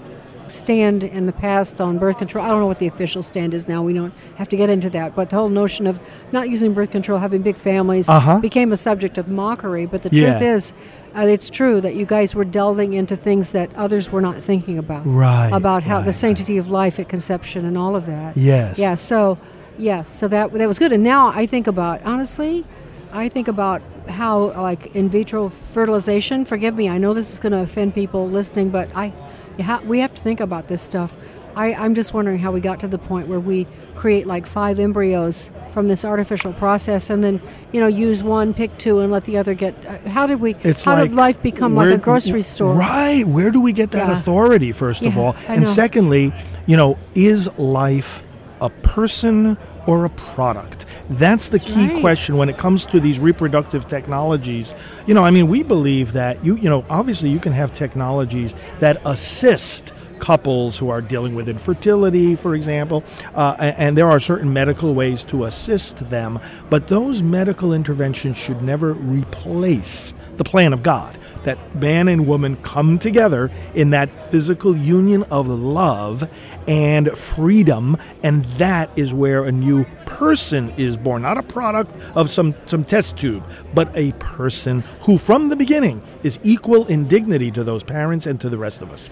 stand 0.48 1.02
in 1.04 1.28
the 1.28 1.32
past 1.32 1.80
on 1.80 1.98
birth 1.98 2.18
control. 2.18 2.44
I 2.46 2.50
don't 2.50 2.60
know 2.60 2.68
what 2.68 2.80
the 2.80 2.88
official 2.88 3.24
stand 3.24 3.54
is 3.54 3.70
now. 3.70 3.82
We 3.84 3.94
don't 3.94 4.14
have 4.36 4.50
to 4.50 4.58
get 4.58 4.70
into 4.70 4.90
that. 4.90 5.16
But 5.16 5.30
the 5.30 5.38
whole 5.38 5.48
notion 5.48 5.88
of 5.88 6.02
not 6.34 6.50
using 6.50 6.74
birth 6.74 6.92
control, 6.92 7.20
having 7.20 7.42
big 7.42 7.56
families, 7.56 8.10
Uh-huh. 8.10 8.40
became 8.40 8.74
a 8.74 8.78
subject 8.78 9.18
of 9.18 9.30
mockery. 9.30 9.86
But 9.86 10.02
the 10.02 10.10
Yeah. 10.12 10.32
truth 10.32 10.42
is, 10.42 10.74
uh, 11.18 11.22
it's 11.22 11.50
true 11.50 11.80
that 11.80 11.96
you 11.96 12.06
guys 12.06 12.36
were 12.36 12.44
delving 12.44 12.92
into 12.92 13.16
things 13.16 13.52
that 13.52 13.70
others 13.78 14.12
were 14.12 14.20
not 14.20 14.40
thinking 14.40 14.78
about. 14.78 15.04
Right, 15.06 15.52
About 15.54 15.84
how 15.84 16.00
the 16.02 16.08
right, 16.08 16.16
sanctity 16.16 16.58
of 16.58 16.70
life 16.70 17.00
at 17.00 17.08
conception 17.08 17.64
and 17.66 17.78
all 17.78 17.96
of 17.96 18.06
that. 18.08 18.36
Yes. 18.36 18.78
Yeah. 18.78 18.96
So, 18.96 19.38
yeah. 19.78 20.04
So 20.04 20.28
that 20.28 20.52
that 20.52 20.68
was 20.68 20.80
good. 20.80 20.92
And 20.92 21.02
now 21.04 21.32
I 21.34 21.46
think 21.46 21.66
about 21.66 22.02
honestly, 22.04 22.66
I 23.14 23.30
think 23.30 23.48
about 23.48 23.82
how 24.12 24.52
like 24.62 24.96
in 24.96 25.10
vitro 25.10 25.50
fertilization. 25.50 26.46
Forgive 26.46 26.76
me. 26.76 26.90
I 26.90 26.98
know 26.98 27.14
this 27.14 27.32
is 27.32 27.40
going 27.40 27.52
to 27.54 27.60
offend 27.62 27.96
people 27.96 28.30
listening, 28.30 28.70
but 28.70 28.90
I, 28.96 29.14
ha- 29.62 29.82
we 29.86 30.00
have 30.00 30.14
to 30.14 30.22
think 30.22 30.40
about 30.40 30.68
this 30.68 30.82
stuff. 30.82 31.16
I, 31.56 31.74
I'm 31.74 31.96
just 31.96 32.14
wondering 32.14 32.40
how 32.40 32.52
we 32.54 32.62
got 32.62 32.80
to 32.80 32.88
the 32.88 32.98
point 32.98 33.28
where 33.28 33.40
we 33.40 33.68
create 33.96 34.26
like 34.26 34.46
five 34.46 34.80
embryos 34.80 35.52
from 35.72 35.90
this 35.90 36.06
artificial 36.06 36.54
process, 36.54 37.10
and 37.10 37.22
then 37.22 37.42
you 37.74 37.82
know 37.82 37.88
use 37.88 38.24
one, 38.24 38.54
pick 38.54 38.78
two, 38.78 39.00
and 39.00 39.12
let 39.12 39.26
the 39.26 39.38
other 39.38 39.54
get. 39.54 39.76
Uh, 39.86 39.98
how 40.10 40.26
did 40.28 40.40
we? 40.40 40.56
It's 40.64 40.86
how 40.86 40.96
like 40.96 41.10
did 41.10 41.16
life 41.18 41.42
become 41.42 41.76
like 41.76 41.94
a 41.94 41.98
grocery 41.98 42.42
store? 42.42 42.74
Right. 42.76 43.28
Where 43.28 43.52
do 43.52 43.60
we 43.60 43.74
get 43.74 43.92
that 43.92 44.08
Yeah. 44.08 44.16
authority, 44.18 44.72
first 44.72 45.02
of 45.04 45.18
all? 45.18 45.36
And 45.50 45.68
secondly, 45.68 46.32
you 46.68 46.78
know, 46.78 46.98
is 47.16 47.50
life 47.58 48.24
a 48.62 48.70
person 48.70 49.58
or 49.88 50.06
a 50.06 50.10
product? 50.10 50.86
That's 51.10 51.50
the 51.50 51.58
That's 51.58 51.72
key 51.72 51.88
right. 51.88 52.02
question 52.02 52.38
when 52.38 52.50
it 52.50 52.58
comes 52.58 52.86
to 52.88 53.00
these 53.00 53.20
reproductive 53.20 53.88
technologies. 53.88 54.74
You 55.08 55.14
know, 55.14 55.24
I 55.24 55.32
mean, 55.32 55.48
we 55.48 55.64
believe 55.64 56.14
that 56.14 56.44
you, 56.44 56.56
you 56.58 56.70
know, 56.70 56.86
obviously 56.90 57.30
you 57.30 57.40
can 57.40 57.54
have 57.54 57.72
technologies 57.72 58.54
that 58.80 59.02
assist 59.06 59.94
couples 60.20 60.78
who 60.78 60.90
are 60.90 61.02
dealing 61.02 61.36
with 61.36 61.50
infertility, 61.50 62.36
for 62.36 62.56
example, 62.56 63.04
uh, 63.34 63.56
and 63.60 63.98
there 63.98 64.08
are 64.08 64.20
certain 64.20 64.54
medical 64.54 64.94
ways 64.94 65.24
to 65.26 65.46
assist 65.46 65.98
them, 66.10 66.40
but 66.70 66.88
those 66.88 67.24
medical 67.24 67.74
interventions 67.74 68.38
should 68.38 68.62
never 68.62 68.94
replace 68.94 70.14
the 70.42 70.50
plan 70.50 70.74
of 70.74 70.82
God 70.82 71.18
that 71.44 71.76
man 71.76 72.08
and 72.08 72.28
woman 72.28 72.56
come 72.58 73.00
together 73.00 73.52
in 73.74 73.92
that 73.92 74.12
physical 74.12 74.76
union 74.76 75.24
of 75.32 75.48
love 75.48 76.30
and 76.68 77.10
freedom, 77.18 77.98
and 78.24 78.44
that 78.58 78.90
is 78.96 79.14
where 79.14 79.46
a 79.46 79.52
new 79.52 79.86
person 80.06 80.70
is 80.78 80.98
born, 80.98 81.24
not 81.24 81.38
a 81.38 81.44
product 81.44 81.92
of 82.16 82.30
some, 82.30 82.54
some 82.66 82.84
test 82.84 83.18
tube, 83.18 83.44
but 83.74 83.90
a 83.96 84.12
person 84.14 84.82
who, 85.02 85.18
from 85.18 85.50
the 85.50 85.56
beginning, 85.56 86.02
is 86.24 86.40
equal 86.44 86.86
in 86.88 87.08
dignity 87.08 87.50
to 87.52 87.64
those 87.64 87.84
parents 87.84 88.26
and 88.26 88.40
to 88.40 88.50
the 88.50 88.58
rest 88.58 88.82
of 88.82 88.92
us. 88.92 89.10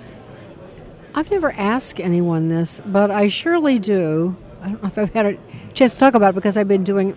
I've 1.15 1.31
never 1.31 1.51
asked 1.53 1.99
anyone 1.99 2.49
this, 2.49 2.79
but 2.85 3.09
I 3.09 3.27
surely 3.27 3.79
do. 3.79 4.35
I 4.61 4.69
don't 4.69 4.83
know 4.83 4.87
if 4.87 4.97
I've 4.97 5.13
had 5.13 5.25
a 5.25 5.37
chance 5.73 5.93
to 5.93 5.99
talk 5.99 6.13
about 6.13 6.29
it 6.29 6.35
because 6.35 6.57
I've 6.57 6.67
been 6.67 6.83
doing. 6.83 7.15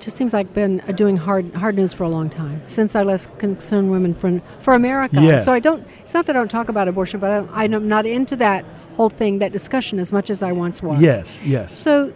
Just 0.00 0.16
seems 0.16 0.32
like 0.32 0.52
been 0.54 0.78
doing 0.94 1.16
hard 1.16 1.54
hard 1.54 1.76
news 1.76 1.92
for 1.92 2.04
a 2.04 2.08
long 2.08 2.30
time 2.30 2.62
since 2.66 2.94
I 2.94 3.02
left 3.02 3.38
Concerned 3.38 3.90
Women 3.90 4.14
for 4.14 4.40
for 4.60 4.74
America. 4.74 5.20
Yes. 5.20 5.44
So 5.44 5.52
I 5.52 5.60
don't. 5.60 5.86
It's 6.00 6.14
not 6.14 6.26
that 6.26 6.36
I 6.36 6.38
don't 6.38 6.50
talk 6.50 6.68
about 6.68 6.86
abortion, 6.88 7.20
but 7.20 7.30
I, 7.52 7.64
I'm 7.64 7.88
not 7.88 8.06
into 8.06 8.36
that 8.36 8.64
whole 8.94 9.08
thing, 9.10 9.38
that 9.38 9.52
discussion 9.52 9.98
as 9.98 10.12
much 10.12 10.30
as 10.30 10.42
I 10.42 10.52
once 10.52 10.82
was. 10.82 11.00
Yes, 11.00 11.40
yes. 11.44 11.78
So 11.78 12.12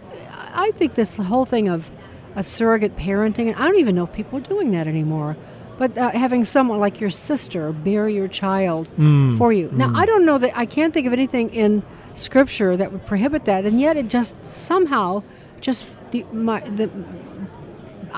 I 0.53 0.71
think 0.71 0.95
this 0.95 1.15
whole 1.15 1.45
thing 1.45 1.67
of 1.69 1.91
a 2.35 2.43
surrogate 2.43 2.95
parenting, 2.95 3.47
and 3.47 3.55
I 3.55 3.65
don't 3.67 3.79
even 3.79 3.95
know 3.95 4.03
if 4.05 4.13
people 4.13 4.37
are 4.39 4.41
doing 4.41 4.71
that 4.71 4.87
anymore. 4.87 5.35
But 5.77 5.97
uh, 5.97 6.11
having 6.11 6.45
someone 6.45 6.79
like 6.79 7.01
your 7.01 7.09
sister 7.09 7.71
bear 7.71 8.07
your 8.07 8.27
child 8.27 8.87
Mm, 8.97 9.37
for 9.37 9.51
you. 9.51 9.69
Now, 9.73 9.91
I 9.95 10.05
don't 10.05 10.23
know 10.23 10.37
that 10.37 10.55
I 10.55 10.65
can't 10.67 10.93
think 10.93 11.07
of 11.07 11.13
anything 11.13 11.49
in 11.49 11.81
Scripture 12.15 12.77
that 12.77 12.91
would 12.91 13.05
prohibit 13.07 13.45
that, 13.45 13.65
and 13.65 13.79
yet 13.81 13.97
it 13.97 14.07
just 14.07 14.45
somehow 14.45 15.23
just 15.61 15.87
the, 16.11 16.23
my, 16.31 16.59
the, 16.61 16.89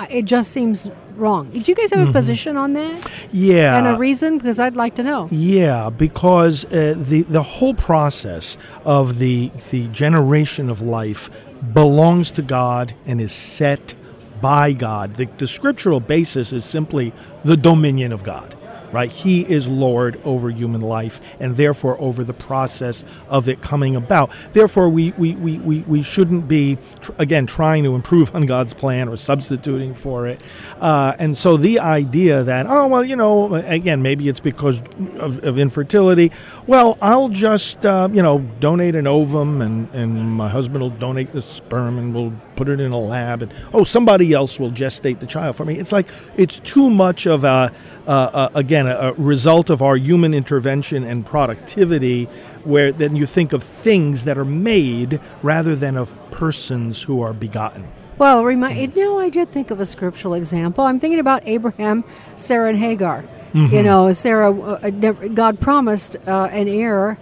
it 0.10 0.26
just 0.26 0.52
seems 0.52 0.90
wrong. 1.16 1.50
Do 1.50 1.60
you 1.60 1.76
guys 1.76 1.92
have 1.92 2.08
a 2.08 2.12
position 2.12 2.58
on 2.58 2.74
that 2.74 3.02
Mm-hmm. 3.02 3.28
Yeah. 3.32 3.78
and 3.78 3.88
a 3.88 3.98
reason? 3.98 4.38
Because 4.38 4.60
I'd 4.60 4.76
like 4.76 4.96
to 4.96 5.04
know. 5.04 5.28
Yeah, 5.32 5.90
because 5.90 6.66
uh, 6.66 6.94
the 6.98 7.22
the 7.24 7.44
whole 7.44 7.74
process 7.74 8.58
of 8.84 9.20
the 9.20 9.52
the 9.72 9.88
generation 9.90 10.70
of 10.70 10.82
life 10.82 11.30
belongs 11.74 12.32
to 12.32 12.42
God 12.42 12.94
and 13.06 13.22
is 13.22 13.32
set 13.32 13.96
by 14.42 14.74
God. 14.74 15.16
The, 15.16 15.26
the 15.38 15.48
scriptural 15.48 16.00
basis 16.02 16.52
is 16.52 16.66
simply 16.66 17.14
the 17.44 17.56
dominion 17.58 18.12
of 18.12 18.24
God. 18.24 18.54
Right? 18.96 19.12
He 19.12 19.42
is 19.42 19.68
Lord 19.68 20.22
over 20.24 20.50
human 20.50 20.80
life 20.80 21.20
and 21.42 21.58
therefore 21.58 22.00
over 22.00 22.24
the 22.24 22.34
process 22.34 23.04
of 23.28 23.50
it 23.50 23.62
coming 23.62 23.98
about. 23.98 24.32
Therefore, 24.54 24.88
we, 24.88 25.12
we, 25.18 25.36
we, 25.36 25.60
we, 25.60 25.82
we 25.82 26.02
shouldn't 26.02 26.48
be, 26.48 26.78
again, 27.18 27.46
trying 27.46 27.84
to 27.84 27.94
improve 27.94 28.34
on 28.34 28.46
God's 28.46 28.74
plan 28.74 29.10
or 29.10 29.18
substituting 29.18 29.96
for 29.96 30.28
it. 30.28 30.40
Uh, 30.80 31.14
and 31.20 31.36
so 31.36 31.58
the 31.58 31.80
idea 31.80 32.44
that, 32.44 32.68
oh, 32.70 32.88
well, 32.88 33.04
you 33.04 33.18
know, 33.18 33.56
again, 33.56 34.02
maybe 34.02 34.30
it's 34.30 34.40
because 34.40 34.80
of, 35.20 35.44
of 35.44 35.58
infertility. 35.58 36.32
Well, 36.66 36.98
I'll 37.02 37.28
just, 37.28 37.86
uh, 37.86 38.08
you 38.14 38.22
know, 38.22 38.40
donate 38.62 38.96
an 38.96 39.08
ovum 39.08 39.62
and, 39.62 39.94
and 39.94 40.32
my 40.32 40.48
husband 40.48 40.82
will 40.82 40.90
donate 40.90 41.34
the 41.34 41.42
sperm 41.42 41.98
and 41.98 42.16
we'll 42.16 42.32
put 42.56 42.70
it 42.70 42.80
in 42.80 42.92
a 42.92 43.00
lab. 43.00 43.42
And, 43.42 43.54
oh, 43.74 43.84
somebody 43.84 44.34
else 44.34 44.60
will 44.60 44.72
gestate 44.72 45.20
the 45.20 45.26
child 45.26 45.56
for 45.56 45.66
me. 45.66 45.78
It's 45.78 45.92
like, 45.92 46.08
it's 46.38 46.60
too 46.60 46.90
much 46.90 47.26
of 47.26 47.44
a, 47.44 47.72
uh, 48.08 48.12
uh, 48.12 48.50
again, 48.56 48.88
a, 48.88 48.96
a 48.96 49.14
result 49.14 49.70
of 49.70 49.82
our 49.82 49.96
human 49.98 50.34
intervention 50.34 51.04
and 51.04 51.26
productivity, 51.26 52.26
where 52.64 52.92
then 52.92 53.16
you 53.16 53.26
think 53.26 53.54
of 53.54 53.64
things 53.64 54.24
that 54.24 54.38
are 54.38 54.46
made 54.46 55.20
rather 55.44 55.76
than 55.76 55.98
of 55.98 56.14
persons 56.32 57.04
who 57.04 57.22
are 57.22 57.34
begotten. 57.34 57.88
Well, 58.18 58.46
remind, 58.46 58.96
you 58.96 59.04
know, 59.04 59.20
I 59.20 59.30
did 59.30 59.50
think 59.50 59.72
of 59.72 59.80
a 59.80 59.86
scriptural 59.86 60.34
example. 60.34 60.86
I'm 60.86 61.00
thinking 61.00 61.20
about 61.20 61.44
Abraham, 61.46 62.04
Sarah, 62.36 62.70
and 62.70 62.80
Hagar. 62.80 63.26
You 63.56 63.84
know, 63.84 64.12
Sarah, 64.12 64.52
uh, 64.52 64.90
God 64.90 65.62
promised 65.62 66.18
uh, 66.28 66.50
an 66.52 66.68
heir 66.68 67.12
uh, 67.12 67.16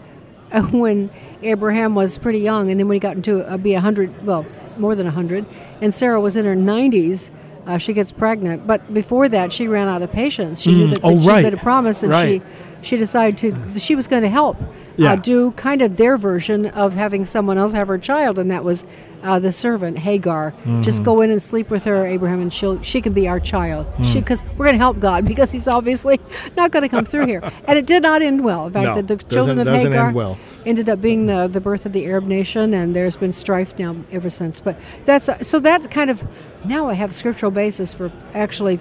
when 0.72 1.10
Abraham 1.42 1.96
was 1.96 2.18
pretty 2.18 2.40
young, 2.40 2.70
and 2.70 2.80
then 2.80 2.88
when 2.88 2.96
he 2.96 3.00
got 3.00 3.16
into 3.16 3.42
uh, 3.50 3.58
be 3.58 3.74
a 3.74 3.80
hundred, 3.82 4.26
well, 4.26 4.46
more 4.78 4.96
than 4.96 5.08
a 5.08 5.12
hundred, 5.12 5.46
and 5.82 5.94
Sarah 5.94 6.20
was 6.22 6.36
in 6.36 6.46
her 6.46 6.56
nineties. 6.56 7.32
Uh, 7.66 7.78
she 7.78 7.94
gets 7.94 8.12
pregnant, 8.12 8.68
but 8.68 8.94
before 8.94 9.30
that, 9.30 9.54
she 9.54 9.68
ran 9.70 9.88
out 9.88 10.02
of 10.02 10.12
patience. 10.12 10.62
She 10.62 10.74
knew 10.74 10.88
that, 10.90 11.00
Oh, 11.02 11.18
she 11.22 11.28
right. 11.30 11.44
made 11.46 11.54
a 11.54 11.58
promise, 11.58 12.04
and 12.04 12.12
Right. 12.12 12.42
she 12.82 12.88
she 12.90 12.98
decided 12.98 13.38
to 13.38 13.80
she 13.80 13.96
was 13.96 14.08
going 14.08 14.24
to 14.24 14.30
help 14.30 14.58
Yeah. 14.96 15.14
uh, 15.14 15.16
do 15.16 15.52
kind 15.52 15.82
of 15.82 15.98
their 15.98 16.18
version 16.18 16.68
of 16.68 16.94
having 16.94 17.26
someone 17.26 17.58
else 17.58 17.74
have 17.74 17.88
her 17.88 17.98
child, 17.98 18.38
and 18.38 18.52
that 18.52 18.64
was 18.64 18.86
uh, 19.24 19.40
the 19.40 19.52
servant 19.52 19.98
Hagar. 20.00 20.52
Mm-hmm. 20.52 20.82
Just 20.82 21.02
go 21.04 21.22
in 21.22 21.32
and 21.32 21.42
sleep 21.42 21.70
with 21.70 21.86
her, 21.86 22.06
Abraham, 22.06 22.42
and 22.42 22.54
she'll 22.54 22.82
she 22.82 23.02
can 23.02 23.14
be 23.14 23.28
our 23.28 23.40
child. 23.40 23.88
Mm. 23.94 24.06
She 24.06 24.20
because 24.20 24.44
we're 24.58 24.66
going 24.66 24.74
to 24.74 24.78
help 24.78 25.00
God 25.00 25.26
because 25.26 25.52
He's 25.52 25.68
obviously 25.68 26.20
not 26.58 26.72
going 26.72 26.84
to 26.84 26.90
come 26.90 27.06
through 27.06 27.26
here, 27.28 27.42
and 27.66 27.80
it 27.80 27.86
did 27.86 28.04
not 28.04 28.22
end 28.22 28.44
well. 28.44 28.68
In 28.68 28.74
fact, 28.74 28.86
No, 28.86 29.02
the, 29.02 29.16
the 29.16 29.24
children 29.24 29.60
of 29.60 29.68
Hagar 29.68 30.08
end 30.08 30.16
well. 30.16 30.38
ended 30.66 30.90
up 30.90 31.02
being 31.02 31.26
the 31.26 31.48
the 31.48 31.62
birth 31.62 31.86
of 31.86 31.94
the 31.94 32.06
Arab 32.06 32.26
nation, 32.26 32.74
and 32.74 32.96
there's 32.96 33.16
been 33.16 33.34
strife 33.34 33.80
now 33.80 33.96
ever 34.12 34.30
since. 34.30 34.60
But 34.60 34.78
that's 35.06 35.30
so 35.48 35.60
that 35.60 35.90
kind 35.90 36.10
of 36.10 36.24
now 36.66 36.88
I 36.90 36.94
have 36.94 37.14
scriptural 37.14 37.52
basis 37.52 37.94
for 37.94 38.12
actually 38.34 38.80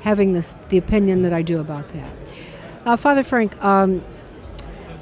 having 0.00 0.32
this 0.32 0.52
the 0.68 0.78
opinion 0.78 1.22
that 1.22 1.32
I 1.32 1.42
do 1.42 1.58
about 1.60 1.88
that. 1.88 2.10
Uh, 2.86 2.96
Father 2.96 3.22
Frank, 3.22 3.62
um, 3.62 4.02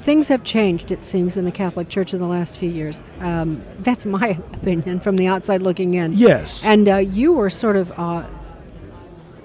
things 0.07 0.29
have 0.29 0.41
changed, 0.41 0.89
it 0.89 1.03
seems, 1.03 1.35
in 1.35 1.43
the 1.43 1.51
Catholic 1.51 1.89
Church 1.89 2.13
in 2.13 2.19
the 2.21 2.27
last 2.27 2.57
few 2.57 2.69
years. 2.69 3.03
Um, 3.19 3.61
that's 3.79 4.05
my 4.05 4.29
opinion 4.53 5.01
from 5.01 5.17
the 5.17 5.27
outside 5.27 5.61
looking 5.61 5.95
in. 5.95 6.13
Yes. 6.13 6.63
And 6.63 6.87
uh, 6.87 6.95
you 6.95 7.33
were 7.33 7.49
sort 7.49 7.75
of 7.75 7.91
uh, 7.99 8.25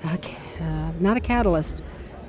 a 0.04 0.18
uh, 0.60 0.92
not 1.00 1.16
a 1.16 1.20
catalyst. 1.20 1.82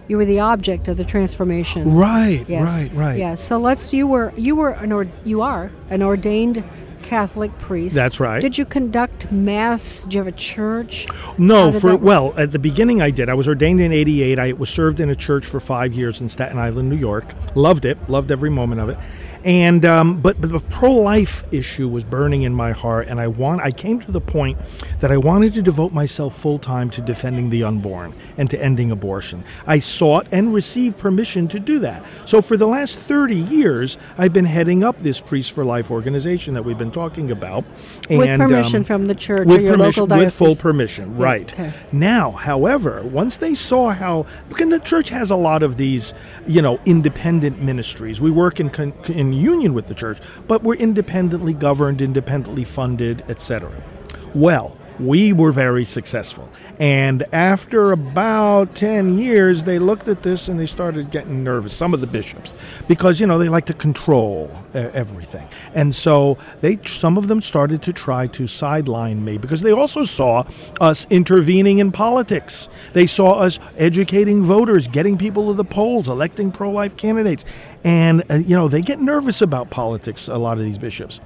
You 0.07 0.17
were 0.17 0.25
the 0.25 0.39
object 0.39 0.87
of 0.87 0.97
the 0.97 1.05
transformation. 1.05 1.93
Right, 1.93 2.43
Yes. 2.47 2.81
right, 2.81 2.93
right. 2.93 3.19
Yeah. 3.19 3.35
So 3.35 3.59
let's. 3.59 3.93
You 3.93 4.07
were. 4.07 4.33
You 4.35 4.55
were 4.55 4.71
an. 4.71 4.91
Or, 4.91 5.07
you 5.23 5.41
are 5.43 5.69
an 5.91 6.01
ordained 6.01 6.63
Catholic 7.03 7.57
priest. 7.59 7.95
That's 7.95 8.19
right. 8.19 8.41
Did 8.41 8.57
you 8.57 8.65
conduct 8.65 9.31
mass? 9.31 10.03
Did 10.03 10.13
you 10.13 10.19
have 10.19 10.27
a 10.27 10.31
church? 10.31 11.07
No, 11.37 11.71
for 11.71 11.95
well, 11.97 12.33
at 12.37 12.51
the 12.51 12.59
beginning 12.59 13.01
I 13.01 13.11
did. 13.11 13.29
I 13.29 13.33
was 13.33 13.47
ordained 13.47 13.79
in 13.79 13.91
'88. 13.91 14.39
I 14.39 14.53
was 14.53 14.69
served 14.69 14.99
in 14.99 15.09
a 15.09 15.15
church 15.15 15.45
for 15.45 15.59
five 15.59 15.93
years 15.93 16.21
in 16.21 16.29
Staten 16.29 16.57
Island, 16.57 16.89
New 16.89 16.95
York. 16.95 17.33
Loved 17.55 17.85
it. 17.85 17.97
Loved 18.09 18.31
every 18.31 18.49
moment 18.49 18.81
of 18.81 18.89
it. 18.89 18.97
And 19.45 19.83
um, 19.85 20.21
but, 20.21 20.39
but 20.39 20.51
the 20.51 20.59
pro-life 20.59 21.43
issue 21.51 21.89
was 21.89 22.03
burning 22.03 22.43
in 22.43 22.53
my 22.53 22.71
heart, 22.71 23.07
and 23.07 23.19
I 23.19 23.27
want. 23.27 23.61
I 23.61 23.71
came 23.71 23.99
to 24.01 24.11
the 24.11 24.21
point 24.21 24.57
that 24.99 25.11
I 25.11 25.17
wanted 25.17 25.53
to 25.55 25.61
devote 25.61 25.91
myself 25.91 26.37
full 26.37 26.57
time 26.57 26.89
to 26.91 27.01
defending 27.01 27.49
the 27.49 27.63
unborn 27.63 28.13
and 28.37 28.49
to 28.49 28.61
ending 28.61 28.91
abortion. 28.91 29.43
I 29.67 29.79
sought 29.79 30.27
and 30.31 30.53
received 30.53 30.97
permission 30.97 31.47
to 31.49 31.59
do 31.59 31.79
that. 31.79 32.05
So 32.25 32.41
for 32.41 32.55
the 32.57 32.67
last 32.67 32.97
30 32.97 33.35
years, 33.35 33.97
I've 34.17 34.33
been 34.33 34.45
heading 34.45 34.83
up 34.83 34.99
this 34.99 35.19
Priest 35.19 35.51
for 35.51 35.65
Life 35.65 35.91
organization 35.91 36.53
that 36.53 36.63
we've 36.63 36.77
been 36.77 36.91
talking 36.91 37.31
about. 37.31 37.65
With 38.09 38.27
and, 38.27 38.41
um, 38.41 38.49
permission 38.49 38.83
from 38.83 39.07
the 39.07 39.15
church 39.15 39.47
with 39.47 39.59
or 39.59 39.63
your 39.63 39.77
local 39.77 40.07
with 40.07 40.33
full 40.33 40.55
permission, 40.55 41.17
right? 41.17 41.51
okay. 41.53 41.73
Now, 41.91 42.31
however, 42.31 43.03
once 43.03 43.37
they 43.37 43.53
saw 43.53 43.91
how, 43.91 44.25
because 44.49 44.69
the 44.69 44.79
church 44.79 45.09
has 45.09 45.31
a 45.31 45.35
lot 45.35 45.63
of 45.63 45.77
these, 45.77 46.13
you 46.47 46.61
know, 46.61 46.79
independent 46.85 47.61
ministries. 47.61 48.21
We 48.21 48.31
work 48.31 48.59
in 48.59 48.69
con, 48.69 48.93
union 49.33 49.73
with 49.73 49.87
the 49.87 49.93
church, 49.95 50.19
but 50.47 50.63
we're 50.63 50.75
independently 50.75 51.53
governed, 51.53 52.01
independently 52.01 52.63
funded, 52.63 53.23
etc. 53.29 53.71
Well, 54.33 54.77
we 54.99 55.33
were 55.33 55.51
very 55.51 55.85
successful. 55.85 56.49
And 56.79 57.23
after 57.33 57.91
about 57.91 58.75
10 58.75 59.17
years, 59.17 59.63
they 59.63 59.79
looked 59.79 60.07
at 60.07 60.23
this 60.23 60.47
and 60.47 60.59
they 60.59 60.65
started 60.65 61.11
getting 61.11 61.43
nervous, 61.43 61.73
some 61.73 61.93
of 61.93 62.01
the 62.01 62.07
bishops, 62.07 62.53
because, 62.87 63.19
you 63.19 63.27
know, 63.27 63.37
they 63.37 63.49
like 63.49 63.65
to 63.65 63.73
control 63.73 64.51
everything. 64.73 65.47
And 65.73 65.93
so 65.93 66.37
they, 66.61 66.79
some 66.85 67.17
of 67.17 67.27
them 67.27 67.41
started 67.41 67.81
to 67.83 67.93
try 67.93 68.27
to 68.27 68.47
sideline 68.47 69.23
me 69.23 69.37
because 69.37 69.61
they 69.61 69.71
also 69.71 70.03
saw 70.03 70.43
us 70.81 71.05
intervening 71.09 71.79
in 71.79 71.91
politics. 71.91 72.69
They 72.93 73.05
saw 73.05 73.39
us 73.39 73.59
educating 73.77 74.43
voters, 74.43 74.87
getting 74.87 75.17
people 75.17 75.47
to 75.47 75.53
the 75.53 75.63
polls, 75.63 76.07
electing 76.07 76.51
pro 76.51 76.71
life 76.71 76.97
candidates. 76.97 77.45
And, 77.83 78.23
uh, 78.29 78.35
you 78.35 78.55
know, 78.55 78.67
they 78.67 78.81
get 78.81 78.99
nervous 78.99 79.41
about 79.41 79.69
politics, 79.69 80.27
a 80.27 80.37
lot 80.37 80.57
of 80.57 80.63
these 80.63 80.77
bishops. 80.77 81.21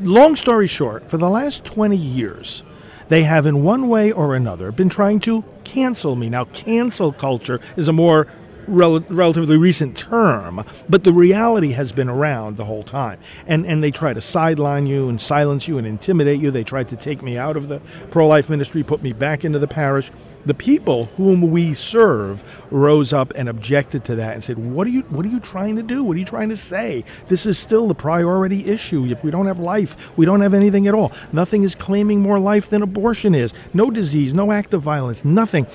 Long 0.00 0.36
story 0.36 0.66
short, 0.66 1.08
for 1.08 1.18
the 1.18 1.28
last 1.28 1.64
20 1.64 1.96
years, 1.96 2.64
they 3.12 3.24
have, 3.24 3.44
in 3.44 3.62
one 3.62 3.88
way 3.88 4.10
or 4.10 4.34
another, 4.34 4.72
been 4.72 4.88
trying 4.88 5.20
to 5.20 5.44
cancel 5.64 6.16
me. 6.16 6.30
Now, 6.30 6.46
cancel 6.46 7.12
culture 7.12 7.60
is 7.76 7.86
a 7.86 7.92
more 7.92 8.26
rel- 8.66 9.00
relatively 9.00 9.58
recent 9.58 9.98
term, 9.98 10.64
but 10.88 11.04
the 11.04 11.12
reality 11.12 11.72
has 11.72 11.92
been 11.92 12.08
around 12.08 12.56
the 12.56 12.64
whole 12.64 12.82
time. 12.82 13.20
And, 13.46 13.66
and 13.66 13.84
they 13.84 13.90
try 13.90 14.14
to 14.14 14.20
sideline 14.22 14.86
you 14.86 15.10
and 15.10 15.20
silence 15.20 15.68
you 15.68 15.76
and 15.76 15.86
intimidate 15.86 16.40
you. 16.40 16.50
They 16.50 16.64
tried 16.64 16.88
to 16.88 16.96
take 16.96 17.22
me 17.22 17.36
out 17.36 17.56
of 17.56 17.68
the 17.68 17.80
pro 18.10 18.26
life 18.26 18.48
ministry, 18.48 18.82
put 18.82 19.02
me 19.02 19.12
back 19.12 19.44
into 19.44 19.58
the 19.58 19.68
parish. 19.68 20.10
The 20.44 20.54
people 20.54 21.04
whom 21.16 21.50
we 21.52 21.72
serve 21.72 22.42
rose 22.70 23.12
up 23.12 23.32
and 23.36 23.48
objected 23.48 24.04
to 24.06 24.16
that 24.16 24.34
and 24.34 24.42
said, 24.42 24.58
"What 24.58 24.86
are 24.86 24.90
you? 24.90 25.02
What 25.02 25.24
are 25.24 25.28
you 25.28 25.38
trying 25.40 25.76
to 25.76 25.82
do? 25.82 26.02
What 26.02 26.16
are 26.16 26.18
you 26.18 26.24
trying 26.24 26.48
to 26.48 26.56
say? 26.56 27.04
This 27.28 27.46
is 27.46 27.58
still 27.58 27.86
the 27.86 27.94
priority 27.94 28.66
issue. 28.66 29.04
If 29.04 29.22
we 29.22 29.30
don't 29.30 29.46
have 29.46 29.60
life, 29.60 29.96
we 30.16 30.26
don't 30.26 30.40
have 30.40 30.54
anything 30.54 30.88
at 30.88 30.94
all. 30.94 31.12
Nothing 31.32 31.62
is 31.62 31.74
claiming 31.74 32.20
more 32.20 32.40
life 32.40 32.68
than 32.68 32.82
abortion 32.82 33.34
is. 33.34 33.52
No 33.72 33.90
disease, 33.90 34.34
no 34.34 34.50
act 34.50 34.74
of 34.74 34.82
violence, 34.82 35.24
nothing. 35.24 35.66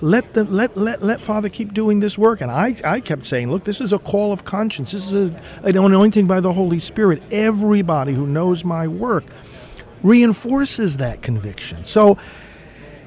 Let 0.00 0.34
the 0.34 0.44
let 0.44 0.76
let 0.76 1.02
let 1.02 1.20
Father 1.20 1.50
keep 1.50 1.74
doing 1.74 2.00
this 2.00 2.16
work." 2.16 2.40
And 2.40 2.50
I 2.50 2.76
I 2.82 3.00
kept 3.00 3.24
saying, 3.24 3.50
"Look, 3.50 3.64
this 3.64 3.80
is 3.80 3.92
a 3.92 3.98
call 3.98 4.32
of 4.32 4.44
conscience. 4.44 4.92
This 4.92 5.12
is 5.12 5.30
a, 5.30 5.66
an 5.66 5.76
anointing 5.76 6.26
by 6.26 6.40
the 6.40 6.52
Holy 6.54 6.78
Spirit. 6.78 7.22
Everybody 7.30 8.14
who 8.14 8.26
knows 8.26 8.64
my 8.64 8.88
work." 8.88 9.24
reinforces 10.02 10.98
that 10.98 11.22
conviction. 11.22 11.82
So 11.86 12.18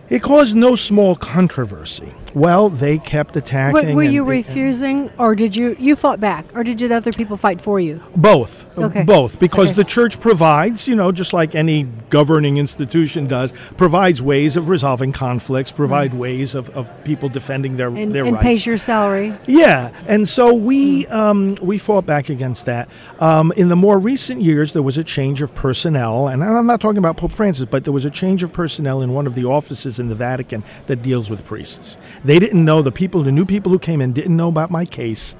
it 0.10 0.22
caused 0.24 0.56
no 0.56 0.76
small 0.76 1.16
controversy. 1.16 2.14
Well, 2.36 2.70
they 2.70 2.98
kept 2.98 3.36
attacking. 3.36 3.74
Were, 3.90 3.96
were 3.96 4.02
and- 4.04 4.14
you 4.14 4.22
and- 4.22 4.30
refusing, 4.30 5.10
or 5.18 5.36
did 5.36 5.56
you 5.56 5.76
you 5.80 5.96
fought 5.96 6.20
back, 6.20 6.46
or 6.56 6.64
did 6.64 6.82
you 6.82 6.94
other 6.94 7.12
people 7.12 7.38
fight 7.38 7.62
for 7.62 7.80
you? 7.80 8.02
Both. 8.16 8.66
Okay. 8.78 9.04
Both. 9.04 9.40
Because 9.40 9.70
Okay. 9.70 9.76
the 9.78 9.84
church 9.84 10.20
provides, 10.20 10.88
you 10.88 10.96
know, 10.96 11.12
just 11.12 11.34
like 11.34 11.56
any 11.56 11.88
governing 12.10 12.58
institution 12.58 13.26
does, 13.28 13.54
provides 13.76 14.22
ways 14.22 14.56
of 14.58 14.70
resolving 14.70 15.12
conflicts, 15.12 15.72
provide 15.72 16.14
ways 16.14 16.56
of, 16.56 16.70
of 16.72 16.92
people 17.04 17.28
defending 17.30 17.78
their, 17.78 17.92
Mm. 17.92 18.04
And, 18.04 18.12
their 18.12 18.26
and 18.26 18.34
rights. 18.34 18.44
pays 18.44 18.66
your 18.66 18.78
salary. 18.78 19.34
Yeah, 19.48 19.90
and 20.08 20.28
so 20.28 20.54
we 20.54 21.06
um, 21.08 21.56
we 21.62 21.78
fought 21.78 22.06
back 22.06 22.30
against 22.30 22.66
that. 22.66 22.88
Um, 23.20 23.52
in 23.58 23.70
the 23.70 23.76
more 23.76 23.98
recent 24.00 24.42
years, 24.42 24.74
there 24.74 24.84
was 24.84 24.98
a 24.98 25.04
change 25.04 25.42
of 25.42 25.54
personnel, 25.56 26.28
and 26.28 26.44
I'm 26.44 26.68
not 26.68 26.80
talking 26.82 26.98
about 27.00 27.18
Pope 27.18 27.32
Francis, 27.32 27.66
but 27.70 27.84
there 27.84 27.94
was 27.94 28.06
a 28.06 28.12
change 28.12 28.44
of 28.44 28.52
personnel 28.54 29.02
in 29.02 29.14
one 29.14 29.26
of 29.28 29.36
the 29.36 29.46
offices 29.46 30.00
in 30.00 30.08
the 30.10 30.16
Vatican 30.16 30.64
that 30.88 31.02
deals 31.02 31.30
with 31.30 31.44
priests. 31.46 31.98
They 32.24 32.40
didn't 32.40 32.64
know 32.64 32.82
the 32.82 32.92
people, 32.92 33.24
the 33.24 33.32
new 33.32 33.46
people 33.46 33.72
who 33.72 33.80
came 33.80 34.02
in, 34.02 34.14
didn't 34.14 34.36
know 34.36 34.50
about 34.50 34.72
my 34.72 34.86
case. 34.86 35.36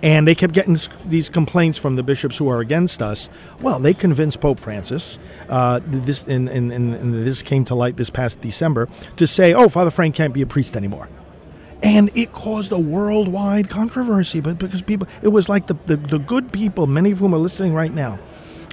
And 0.00 0.28
they 0.28 0.36
kept 0.36 0.54
getting 0.54 0.76
these 1.06 1.28
complaints 1.28 1.76
from 1.76 1.96
the 1.96 2.04
bishops 2.04 2.38
who 2.38 2.48
are 2.48 2.60
against 2.60 3.02
us. 3.02 3.28
Well, 3.60 3.80
they 3.80 3.94
convinced 3.94 4.40
Pope 4.40 4.60
Francis. 4.60 5.18
Uh, 5.48 5.80
this 5.84 6.22
and, 6.24 6.48
and 6.48 6.70
and 6.72 7.14
this 7.14 7.42
came 7.42 7.64
to 7.64 7.74
light 7.74 7.96
this 7.96 8.08
past 8.08 8.40
December 8.40 8.88
to 9.16 9.26
say, 9.26 9.54
"Oh, 9.54 9.68
Father 9.68 9.90
Frank 9.90 10.14
can't 10.14 10.32
be 10.32 10.40
a 10.40 10.46
priest 10.46 10.76
anymore." 10.76 11.08
and 11.82 12.10
it 12.16 12.32
caused 12.32 12.72
a 12.72 12.78
worldwide 12.78 13.68
controversy 13.68 14.40
but 14.40 14.58
because 14.58 14.82
people 14.82 15.06
it 15.22 15.28
was 15.28 15.48
like 15.48 15.66
the, 15.66 15.74
the, 15.86 15.96
the 15.96 16.18
good 16.18 16.52
people 16.52 16.86
many 16.86 17.12
of 17.12 17.18
whom 17.18 17.34
are 17.34 17.38
listening 17.38 17.72
right 17.72 17.94
now 17.94 18.18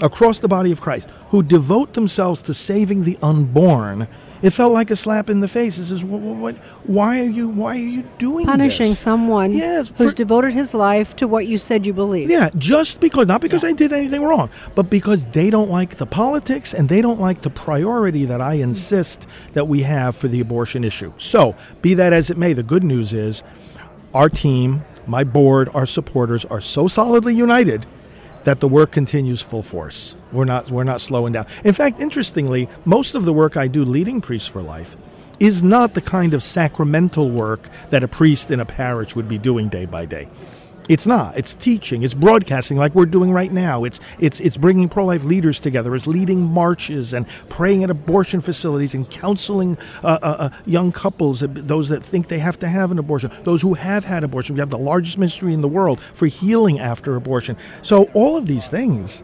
across 0.02 0.40
the 0.40 0.48
body 0.48 0.72
of 0.72 0.82
christ 0.82 1.10
who 1.30 1.44
devote 1.44 1.94
themselves 1.94 2.42
to 2.42 2.54
saving 2.54 3.04
the 3.04 3.18
unborn 3.22 4.08
it 4.42 4.52
felt 4.52 4.74
like 4.74 4.92
a 4.92 4.96
slap 4.96 5.30
in 5.30 5.40
the 5.40 5.48
face 5.48 5.78
it 5.78 5.86
says 5.86 6.04
what, 6.04 6.22
what 6.22 6.56
why 6.86 7.20
are 7.20 7.30
you 7.30 7.48
why 7.48 7.76
are 7.76 7.80
you 7.80 8.04
doing 8.18 8.46
punishing 8.46 8.90
this? 8.90 9.00
someone 9.00 9.52
Yes, 9.52 9.92
who's 9.98 10.12
for- 10.12 10.16
devoted 10.16 10.54
his 10.54 10.74
life 10.74 11.16
to 11.18 11.28
what 11.28 11.48
you 11.48 11.58
said 11.58 11.86
you 11.86 11.94
believe. 11.94 12.30
yeah, 12.30 12.50
just 12.58 13.00
because, 13.00 13.28
not 13.28 13.42
because 13.42 13.64
I 13.64 13.72
did 13.74 13.94
anything 13.94 14.24
wrong, 14.24 14.50
but 14.76 14.90
because 14.90 15.26
they 15.28 15.50
don't 15.50 15.70
like 15.70 15.96
the 15.96 16.06
politics 16.06 16.74
and 16.74 16.90
they 16.90 17.02
don't 17.02 17.20
like 17.20 17.42
the 17.42 17.50
priority 17.50 18.26
that 18.26 18.42
I 18.42 18.58
mm. 18.58 18.64
insist 18.64 19.28
that 19.54 19.68
we 19.68 19.82
have 19.84 20.16
for 20.16 20.28
the 20.28 20.40
abortion 20.40 20.84
issue. 20.84 21.14
So, 21.18 21.56
be 21.82 21.94
that 21.96 22.14
as 22.14 22.30
it 22.30 22.38
may, 22.38 22.54
the 22.54 22.64
good 22.64 22.84
news 22.84 23.14
is 23.14 23.44
our 24.14 24.30
team, 24.30 24.84
my 25.08 25.24
board, 25.24 25.70
our 25.74 25.86
supporters 25.86 26.46
are 26.46 26.62
so 26.62 26.88
solidly 26.88 27.36
united 27.36 27.86
that 28.46 28.62
the 28.62 28.68
work 28.68 28.92
continues 28.92 29.42
full 29.42 29.62
force. 29.62 30.16
We're 30.32 30.46
not 30.46 30.72
we're 30.72 30.84
not 30.84 31.02
slowing 31.02 31.34
down. 31.34 31.46
In 31.64 31.74
fact, 31.74 32.00
interestingly, 32.00 32.70
most 32.86 33.14
of 33.14 33.26
the 33.26 33.34
work 33.34 33.58
I 33.58 33.68
do 33.68 33.84
leading 33.84 34.22
priests 34.22 34.48
for 34.48 34.62
life 34.62 34.96
is 35.40 35.62
not 35.62 35.94
the 35.94 36.02
kind 36.02 36.34
of 36.34 36.42
sacramental 36.42 37.30
work 37.30 37.70
that 37.90 38.04
a 38.04 38.08
priest 38.08 38.50
in 38.52 38.60
a 38.60 38.66
parish 38.66 39.16
would 39.16 39.28
be 39.28 39.38
doing 39.38 39.68
day 39.68 39.86
by 39.86 40.06
day. 40.06 40.30
It's 40.88 41.08
not. 41.08 41.36
It's 41.36 41.56
teaching. 41.56 42.04
It's 42.04 42.14
broadcasting 42.14 42.78
like 42.78 42.94
we're 42.94 43.08
doing 43.08 43.32
right 43.32 43.52
now. 43.52 43.84
It's 43.86 44.00
it's 44.20 44.40
it's 44.40 44.58
bringing 44.58 44.88
pro-life 44.88 45.24
leaders 45.24 45.60
together. 45.60 45.96
It's 45.96 46.06
leading 46.06 46.44
marches 46.44 47.14
and 47.14 47.28
praying 47.50 47.84
at 47.84 47.90
abortion 47.90 48.40
facilities 48.40 48.94
and 48.94 49.10
counseling 49.10 49.78
uh, 50.04 50.20
uh, 50.22 50.26
uh, 50.26 50.50
young 50.66 50.92
couples, 50.92 51.42
uh, 51.42 51.48
those 51.50 51.90
that 51.90 52.04
think 52.04 52.28
they 52.28 52.40
have 52.40 52.60
to 52.60 52.68
have 52.68 52.92
an 52.92 53.00
abortion, 53.00 53.32
those 53.44 53.64
who 53.64 53.74
have 53.74 54.06
had 54.06 54.24
abortion. 54.24 54.56
We 54.56 54.60
have 54.60 54.70
the 54.70 54.78
largest 54.78 55.18
ministry 55.18 55.54
in 55.54 55.62
the 55.62 55.68
world 55.68 56.00
for 56.00 56.28
healing 56.28 56.80
after 56.80 57.16
abortion. 57.16 57.58
So 57.82 58.04
all 58.14 58.38
of 58.38 58.46
these 58.46 58.68
things 58.68 59.24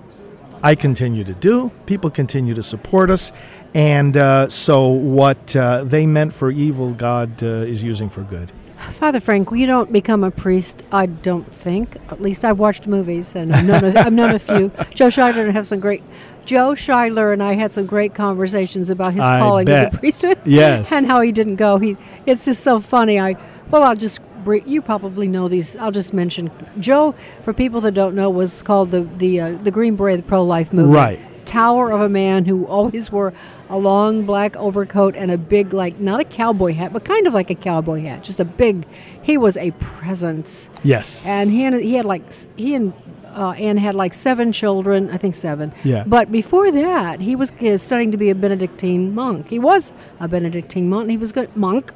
I 0.64 0.76
continue 0.76 1.24
to 1.24 1.34
do. 1.34 1.72
People 1.88 2.12
continue 2.12 2.54
to 2.54 2.62
support 2.62 3.10
us. 3.10 3.32
And 3.74 4.16
uh, 4.16 4.50
so 4.50 4.90
what 4.90 5.56
uh, 5.56 5.84
they 5.86 6.06
meant 6.06 6.34
for 6.34 6.52
evil, 6.52 6.94
God 6.94 7.42
is 7.42 7.84
using 7.84 8.10
for 8.10 8.22
good. 8.22 8.52
Father 8.90 9.20
Frank, 9.20 9.50
you 9.52 9.68
don't 9.68 9.92
become 9.92 10.24
a 10.24 10.32
priest, 10.32 10.84
I 10.92 11.06
don't 11.06 11.52
think. 11.52 11.98
At 12.10 12.22
least 12.22 12.44
I've 12.44 12.60
watched 12.60 12.88
movies 12.88 13.36
and 13.36 13.54
I've 13.54 13.66
known 13.66 13.84
a, 13.84 14.00
I've 14.00 14.14
known 14.14 14.32
a 14.32 14.40
few. 14.40 14.72
Joe 14.94 15.10
I 15.18 15.32
have 15.32 15.68
some 15.68 15.80
great. 15.80 16.04
Joe 16.46 16.72
Scheidler 16.72 17.32
and 17.32 17.44
I 17.44 17.54
had 17.54 17.72
some 17.72 17.86
great 17.86 18.16
conversations 18.16 18.90
about 18.90 19.14
his 19.14 19.24
I 19.24 19.40
calling 19.40 19.68
to 19.68 19.90
the 19.92 19.98
priesthood. 19.98 20.40
Yes. 20.46 20.92
and 20.92 21.06
how 21.06 21.22
he 21.22 21.32
didn't 21.32 21.58
go. 21.58 21.78
He, 21.78 21.98
it's 22.26 22.46
just 22.46 22.64
so 22.64 22.80
funny. 22.80 23.20
I 23.20 23.38
well, 23.70 23.84
I'll 23.84 23.96
just 23.96 24.20
you 24.66 24.82
probably 24.82 25.28
know 25.28 25.48
these. 25.48 25.76
I'll 25.76 25.92
just 25.92 26.14
mention 26.14 26.52
Joe. 26.80 27.14
For 27.42 27.54
people 27.54 27.80
that 27.82 27.94
don't 27.94 28.16
know, 28.16 28.30
was 28.30 28.64
called 28.64 28.92
the 28.92 29.02
the 29.18 29.40
uh, 29.40 29.52
the 29.64 29.72
Green 29.72 29.96
Beret, 29.96 30.18
the 30.18 30.24
pro 30.24 30.44
life 30.44 30.74
movement. 30.74 30.96
Right. 30.96 31.20
Tower 31.46 31.92
of 31.92 32.02
a 32.02 32.10
man 32.10 32.46
who 32.46 32.66
always 32.66 33.12
wore 33.12 33.34
a 33.70 33.78
long 33.78 34.26
black 34.26 34.56
overcoat 34.56 35.16
and 35.16 35.32
a 35.32 35.38
big, 35.38 35.74
like, 35.74 36.00
not 36.00 36.20
a 36.20 36.24
cowboy 36.24 36.74
hat, 36.74 36.94
but 36.94 37.06
kind 37.06 37.28
of 37.28 37.34
like 37.34 37.50
a 37.50 37.56
cowboy 37.56 38.02
hat. 38.02 38.24
Just 38.24 38.40
a 38.40 38.46
big, 38.46 38.86
he 39.22 39.38
was 39.38 39.58
a 39.58 39.72
presence. 39.72 40.70
Yes. 40.84 41.26
And 41.26 41.50
he 41.52 41.64
had, 41.64 41.74
he 41.76 41.94
had 41.96 42.06
like, 42.06 42.24
he 42.58 42.76
and 42.76 42.94
uh, 43.34 43.52
Anne 43.52 43.78
had 43.78 43.96
like 43.96 44.14
seven 44.14 44.52
children, 44.52 45.10
I 45.10 45.18
think 45.18 45.36
seven. 45.36 45.74
Yeah. 45.84 46.04
But 46.06 46.32
before 46.32 46.72
that, 46.72 47.20
he 47.22 47.36
was 47.36 47.52
uh, 47.52 47.78
studying 47.78 48.12
to 48.12 48.18
be 48.18 48.30
a 48.30 48.36
Benedictine 48.36 49.14
monk. 49.16 49.50
He 49.50 49.60
was 49.60 49.94
a 50.20 50.28
Benedictine 50.28 50.90
monk. 50.90 51.10
He 51.10 51.18
was 51.18 51.32
good 51.32 51.56
monk 51.56 51.94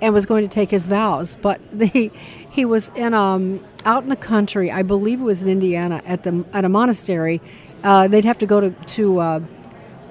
and 0.00 0.14
was 0.14 0.26
going 0.26 0.42
to 0.42 0.48
take 0.48 0.70
his 0.70 0.86
vows. 0.86 1.36
But 1.40 1.60
the, 1.72 2.10
he 2.50 2.64
was 2.64 2.90
in 2.94 3.14
um, 3.14 3.64
out 3.84 4.02
in 4.02 4.08
the 4.08 4.16
country. 4.16 4.70
I 4.70 4.82
believe 4.82 5.20
it 5.20 5.24
was 5.24 5.42
in 5.42 5.48
Indiana 5.48 6.02
at 6.06 6.22
the 6.22 6.44
at 6.52 6.64
a 6.64 6.68
monastery, 6.68 7.40
uh, 7.84 8.08
they'd 8.08 8.24
have 8.24 8.38
to 8.38 8.46
go 8.46 8.60
to 8.60 8.70
to 8.70 9.20
uh, 9.20 9.40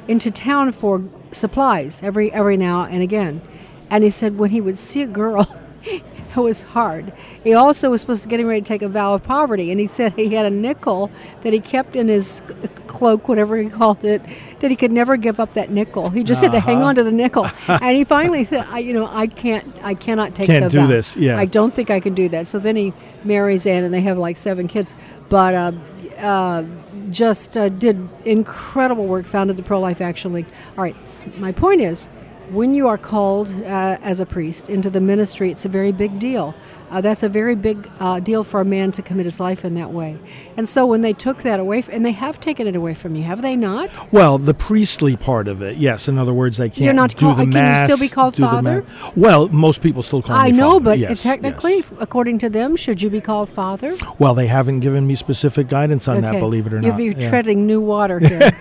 into 0.08 0.32
town 0.32 0.72
for 0.72 1.04
supplies 1.32 2.02
every 2.04 2.32
every 2.32 2.58
now 2.58 2.84
and 2.86 3.02
again. 3.04 3.42
And 3.90 4.04
he 4.04 4.10
said 4.10 4.38
when 4.38 4.50
he 4.52 4.60
would 4.62 4.78
see 4.78 5.02
a 5.02 5.08
girl, 5.08 5.48
it 5.84 6.04
was 6.36 6.62
hard. 6.64 7.14
He 7.44 7.54
also 7.54 7.90
was 7.90 8.02
supposed 8.02 8.24
to 8.24 8.30
getting 8.30 8.46
ready 8.48 8.62
to 8.62 8.68
take 8.68 8.82
a 8.82 8.90
vow 8.90 9.14
of 9.14 9.24
poverty, 9.24 9.72
and 9.72 9.80
he 9.80 9.88
said 9.88 10.14
he 10.14 10.34
had 10.36 10.46
a 10.46 10.50
nickel 10.50 11.10
that 11.42 11.54
he 11.54 11.60
kept 11.62 11.96
in 11.96 12.08
his 12.10 12.42
cloak, 12.88 13.28
whatever 13.30 13.56
he 13.58 13.70
called 13.70 14.04
it, 14.04 14.22
that 14.60 14.70
he 14.70 14.76
could 14.76 14.92
never 14.92 15.16
give 15.16 15.40
up 15.40 15.54
that 15.54 15.70
nickel. 15.70 16.10
He 16.10 16.24
just 16.24 16.42
had 16.42 16.52
to 16.52 16.60
hang 16.60 16.78
Uh-huh. 16.78 16.88
on 16.88 16.96
to 16.96 17.04
the 17.04 17.12
nickel, 17.14 17.48
and 17.68 17.96
he 17.96 18.04
finally 18.04 18.44
said, 18.44 18.66
I, 18.70 18.80
"You 18.80 18.94
know, 18.94 19.08
I 19.10 19.28
can't, 19.28 19.74
I 19.82 19.94
cannot 19.94 20.36
take 20.36 20.48
Can't 20.48 20.70
do 20.70 20.80
vow. 20.82 20.88
this, 20.88 21.16
yeah. 21.16 21.38
I 21.38 21.46
don't 21.46 21.74
think 21.74 21.90
I 21.90 22.02
can 22.02 22.14
do 22.14 22.28
that." 22.30 22.48
So 22.48 22.60
then 22.60 22.76
he 22.76 22.92
marries 23.24 23.66
Anne, 23.66 23.84
and 23.86 23.94
they 23.94 24.02
have 24.02 24.18
like 24.18 24.36
seven 24.36 24.68
kids. 24.68 24.96
But 25.30 25.54
uh, 25.56 25.72
uh, 26.20 26.64
just 27.10 27.58
uh, 27.58 27.70
did 27.70 28.10
incredible 28.26 29.06
work. 29.08 29.26
Founded 29.26 29.58
the 29.58 29.63
Pro 29.63 29.80
Life 29.80 30.02
Action 30.02 30.34
League. 30.34 30.48
All 30.78 30.84
right, 30.84 31.26
my 31.38 31.52
point 31.52 31.82
is, 31.82 32.10
when 32.50 32.74
you 32.74 32.88
are 32.88 32.98
called 32.98 33.50
uh, 33.64 33.98
as 34.02 34.20
a 34.20 34.26
priest 34.26 34.70
into 34.70 34.90
the 34.90 35.02
ministry, 35.02 35.52
it's 35.52 35.66
a 35.66 35.70
very 35.70 35.92
big 35.92 36.20
deal. 36.20 36.54
Uh, 36.90 37.02
that's 37.02 37.22
a 37.22 37.28
very 37.28 37.54
big 37.56 37.90
uh, 38.00 38.18
deal 38.22 38.46
for 38.46 38.62
a 38.62 38.66
man 38.66 38.94
to 38.94 39.02
commit 39.02 39.26
his 39.26 39.42
life 39.42 39.66
in 39.66 39.74
that 39.76 39.92
way. 39.92 40.18
And 40.56 40.70
so 40.70 40.86
when 40.86 41.02
they 41.02 41.12
took 41.12 41.42
that 41.44 41.60
away, 41.60 41.80
f- 41.80 41.90
and 41.90 42.06
they 42.06 42.14
have 42.14 42.40
taken 42.40 42.66
it 42.66 42.78
away 42.78 42.94
from 42.94 43.14
you, 43.16 43.24
have 43.24 43.42
they 43.42 43.58
not? 43.58 44.14
Well, 44.14 44.38
the 44.38 44.54
priestly 44.54 45.18
part 45.18 45.50
of 45.50 45.62
it, 45.62 45.76
yes. 45.76 46.08
In 46.08 46.18
other 46.18 46.34
words, 46.34 46.56
they 46.56 46.70
can't 46.70 46.80
You're 46.80 46.94
not 46.94 47.10
do 47.10 47.18
call- 47.26 47.36
the 47.36 47.46
can 47.48 47.80
you 47.80 47.86
still 47.94 48.00
be 48.00 48.08
called 48.08 48.38
father? 48.38 48.84
ma- 49.02 49.12
well, 49.18 49.50
most 49.50 49.82
people 49.82 50.02
still 50.02 50.22
call 50.22 50.38
I 50.38 50.52
me 50.52 50.58
know, 50.58 50.72
father. 50.74 50.86
but 50.86 51.00
Yes, 51.00 51.24
technically, 51.24 51.76
yes. 51.78 51.92
according 52.00 52.38
to 52.40 52.50
them, 52.50 52.78
should 52.78 53.02
you 53.02 53.10
be 53.10 53.20
called 53.20 53.50
father? 53.50 53.98
Well, 54.18 54.34
they 54.34 54.48
haven't 54.48 54.80
given 54.80 55.06
me 55.06 55.16
specific 55.16 55.68
guidance 55.68 56.08
on 56.08 56.22
that, 56.22 56.40
believe 56.40 56.68
it 56.68 56.74
or 56.74 56.80
You're, 56.82 56.92
not. 56.94 57.02
you're 57.04 57.20
Yeah. 57.20 57.30
treading 57.30 57.68
new 57.68 57.82
water 57.82 58.20
here. 58.20 58.52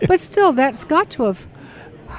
but 0.08 0.18
still, 0.18 0.52
that's 0.52 0.84
got 0.84 1.08
to 1.10 1.22
have 1.24 1.46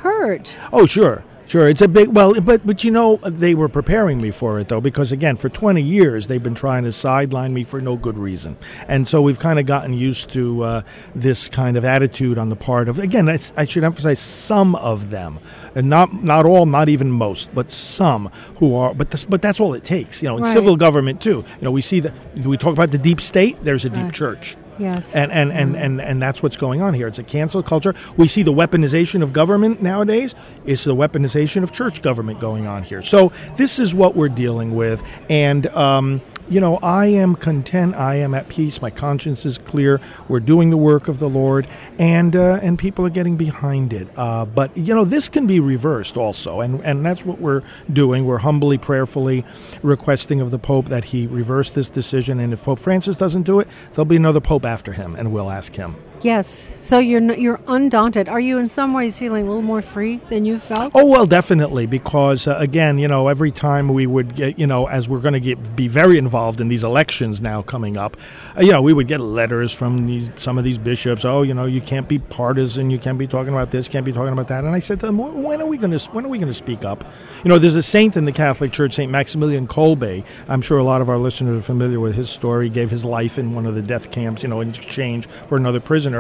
hurt. 0.02 0.58
Oh, 0.74 0.86
sure. 0.86 1.24
Sure, 1.48 1.68
it's 1.68 1.82
a 1.82 1.88
big 1.90 2.08
well, 2.08 2.40
but 2.40 2.66
but 2.66 2.86
you 2.86 2.92
know 2.92 3.18
they 3.26 3.56
were 3.56 3.68
preparing 3.68 4.22
me 4.22 4.32
for 4.32 4.58
it 4.58 4.70
though 4.70 4.80
because 4.80 5.12
again 5.12 5.36
for 5.36 5.50
20 5.50 5.82
years 5.82 6.28
they've 6.28 6.42
been 6.42 6.56
trying 6.56 6.86
to 6.86 6.94
sideline 6.94 7.54
me 7.54 7.66
for 7.66 7.82
no 7.82 7.98
good 7.98 8.18
reason, 8.18 8.56
and 8.88 9.06
so 9.06 9.22
we've 9.22 9.38
kind 9.40 9.60
of 9.60 9.66
gotten 9.66 9.92
used 9.92 10.30
to 10.30 10.64
uh, 10.64 10.82
this 11.14 11.50
kind 11.50 11.76
of 11.76 11.84
attitude 11.84 12.38
on 12.38 12.48
the 12.48 12.56
part 12.56 12.88
of 12.88 13.00
again 13.00 13.28
I 13.58 13.66
should 13.66 13.84
emphasize 13.84 14.20
some 14.20 14.76
of 14.76 15.10
them, 15.10 15.40
and 15.76 15.90
not 15.90 16.14
not 16.24 16.46
all, 16.46 16.66
not 16.66 16.88
even 16.88 17.12
most, 17.12 17.54
but 17.54 17.70
some 17.70 18.28
who 18.60 18.74
are 18.76 18.94
but 18.94 19.12
this, 19.12 19.26
but 19.26 19.42
that's 19.42 19.60
all 19.60 19.74
it 19.74 19.84
takes, 19.84 20.24
you 20.24 20.30
know. 20.30 20.38
In 20.38 20.44
Right. 20.44 20.54
civil 20.54 20.78
government 20.78 21.20
too, 21.20 21.44
you 21.60 21.64
know 21.64 21.72
we 21.72 21.82
see 21.82 22.00
that 22.00 22.14
we 22.46 22.56
talk 22.56 22.72
about 22.72 22.92
the 22.92 22.98
deep 22.98 23.20
state. 23.20 23.58
There's 23.62 23.84
a 23.84 23.90
deep 23.90 24.04
Right. 24.06 24.14
church. 24.14 24.56
Yes. 24.82 25.16
And 25.16 25.32
and, 25.32 25.52
and, 25.52 25.76
and 25.76 26.02
and 26.02 26.22
that's 26.22 26.42
what's 26.42 26.58
going 26.58 26.82
on 26.82 26.96
here. 26.96 27.06
It's 27.06 27.20
a 27.20 27.24
cancel 27.24 27.62
culture. 27.62 27.94
We 28.18 28.28
see 28.28 28.42
the 28.42 28.54
weaponization 28.54 29.22
of 29.22 29.32
government 29.32 29.82
nowadays. 29.82 30.34
It's 30.66 30.86
the 30.86 30.96
weaponization 30.96 31.62
of 31.62 31.72
church 31.72 32.02
government 32.02 32.40
going 32.40 32.66
on 32.66 32.82
here. 32.82 33.04
So 33.04 33.32
this 33.58 33.78
is 33.78 33.94
what 33.94 34.16
we're 34.16 34.30
dealing 34.30 34.74
with. 34.74 35.04
And 35.30 35.68
um, 35.68 36.22
you 36.52 36.60
know, 36.60 36.80
I 36.84 37.06
am 37.06 37.36
content. 37.36 37.96
I 37.96 38.16
am 38.16 38.34
at 38.34 38.50
peace. 38.50 38.82
My 38.82 38.90
conscience 38.90 39.46
is 39.46 39.58
clear. 39.58 40.02
We're 40.28 40.42
doing 40.42 40.70
the 40.70 40.78
work 40.78 41.08
of 41.08 41.18
the 41.18 41.30
Lord, 41.30 41.66
and 41.98 42.36
uh, 42.36 42.60
and 42.62 42.78
people 42.78 43.06
are 43.06 43.10
getting 43.10 43.38
behind 43.38 43.94
it. 43.94 44.10
Uh, 44.18 44.44
but 44.44 44.76
you 44.76 44.94
know, 44.94 45.06
this 45.06 45.30
can 45.30 45.48
be 45.48 45.62
reversed 45.62 46.18
also, 46.18 46.60
and 46.60 46.82
and 46.82 47.06
that's 47.06 47.26
what 47.26 47.40
we're 47.40 47.64
doing. 47.92 48.26
We're 48.26 48.40
humbly, 48.40 48.78
prayerfully 48.78 49.46
requesting 49.82 50.42
of 50.42 50.52
the 50.52 50.60
Pope 50.60 50.88
that 50.88 51.06
he 51.06 51.26
reverse 51.26 51.72
this 51.72 51.90
decision. 51.90 52.42
And 52.42 52.52
if 52.52 52.66
Pope 52.66 52.80
Francis 52.80 53.16
doesn't 53.16 53.44
do 53.44 53.62
it, 53.62 53.70
there'll 53.94 54.04
be 54.04 54.18
another 54.18 54.42
Pope 54.42 54.66
after 54.72 54.94
him, 54.94 55.16
and 55.16 55.34
we'll 55.34 55.52
ask 55.52 55.76
him. 55.76 55.96
Yes. 56.24 56.48
So 56.48 57.00
you're 57.00 57.22
you're 57.34 57.60
undaunted. 57.68 58.30
Are 58.30 58.40
you 58.40 58.58
in 58.60 58.68
some 58.68 58.94
ways 58.94 59.18
feeling 59.18 59.46
a 59.46 59.48
little 59.48 59.64
more 59.64 59.82
free 59.82 60.18
than 60.30 60.46
you 60.46 60.60
felt? 60.60 60.92
Oh 60.94 61.06
well, 61.06 61.26
definitely, 61.26 61.88
because 61.88 62.48
uh, 62.48 62.58
again, 62.60 63.00
you 63.00 63.08
know, 63.08 63.28
every 63.28 63.52
time 63.52 63.90
we 63.90 64.06
would 64.06 64.36
get, 64.36 64.60
you 64.60 64.68
know, 64.68 64.88
as 64.88 65.10
we're 65.10 65.20
going 65.20 65.34
to 65.34 65.40
get 65.40 65.76
be 65.76 65.88
very 65.88 66.18
involved 66.18 66.62
in 66.62 66.68
these 66.68 66.84
elections 66.84 67.42
now 67.42 67.64
coming 67.64 67.98
up, 67.98 68.18
uh, 68.56 68.62
you 68.62 68.72
know, 68.72 68.82
we 68.82 68.94
would 68.94 69.08
get 69.08 69.20
letters 69.20 69.74
from 69.74 70.06
these 70.06 70.30
some 70.36 70.58
of 70.58 70.64
these 70.64 70.78
bishops. 70.78 71.26
Oh, 71.26 71.42
you 71.42 71.54
know, 71.54 71.66
you 71.66 71.82
can't 71.82 72.08
be 72.08 72.20
partisan, 72.20 72.92
you 72.92 73.00
can't 73.00 73.18
be 73.18 73.28
talking 73.28 73.54
about 73.54 73.72
this, 73.72 73.88
can't 73.88 74.06
be 74.06 74.14
talking 74.14 74.34
about 74.34 74.48
that. 74.50 74.64
And 74.64 74.76
I 74.76 74.80
said 74.80 75.00
to 75.00 75.08
them, 75.08 75.18
when 75.18 75.60
are 75.60 75.66
we 75.66 75.78
going 75.78 75.98
to 75.98 76.12
when 76.12 76.26
are 76.26 76.30
we 76.30 76.38
going 76.38 76.50
to 76.50 76.54
speak 76.54 76.86
up? 76.86 77.04
You 77.44 77.50
know, 77.50 77.58
there's 77.58 77.76
a 77.76 77.84
saint 77.84 78.16
in 78.16 78.26
the 78.26 78.32
Catholic 78.32 78.72
Church, 78.72 78.94
Saint 78.94 79.12
Maximilian 79.12 79.68
Kolbe. 79.68 80.24
I'm 80.48 80.62
sure 80.62 80.78
a 80.78 80.84
lot 80.84 81.02
of 81.02 81.10
our 81.10 81.18
listeners 81.18 81.58
are 81.58 81.62
familiar 81.62 82.00
with 82.00 82.14
his 82.14 82.30
story. 82.30 82.66
He 82.66 82.70
gave 82.70 82.92
his 82.92 83.04
life 83.04 83.40
in 83.40 83.56
one 83.56 83.66
of 83.66 83.74
the 83.74 83.82
death 83.82 84.12
camps, 84.12 84.44
you 84.44 84.50
know, 84.50 84.62
in 84.62 84.70
exchange 84.70 85.28
for 85.48 85.58
another 85.58 85.80
prisoner. 85.80 86.11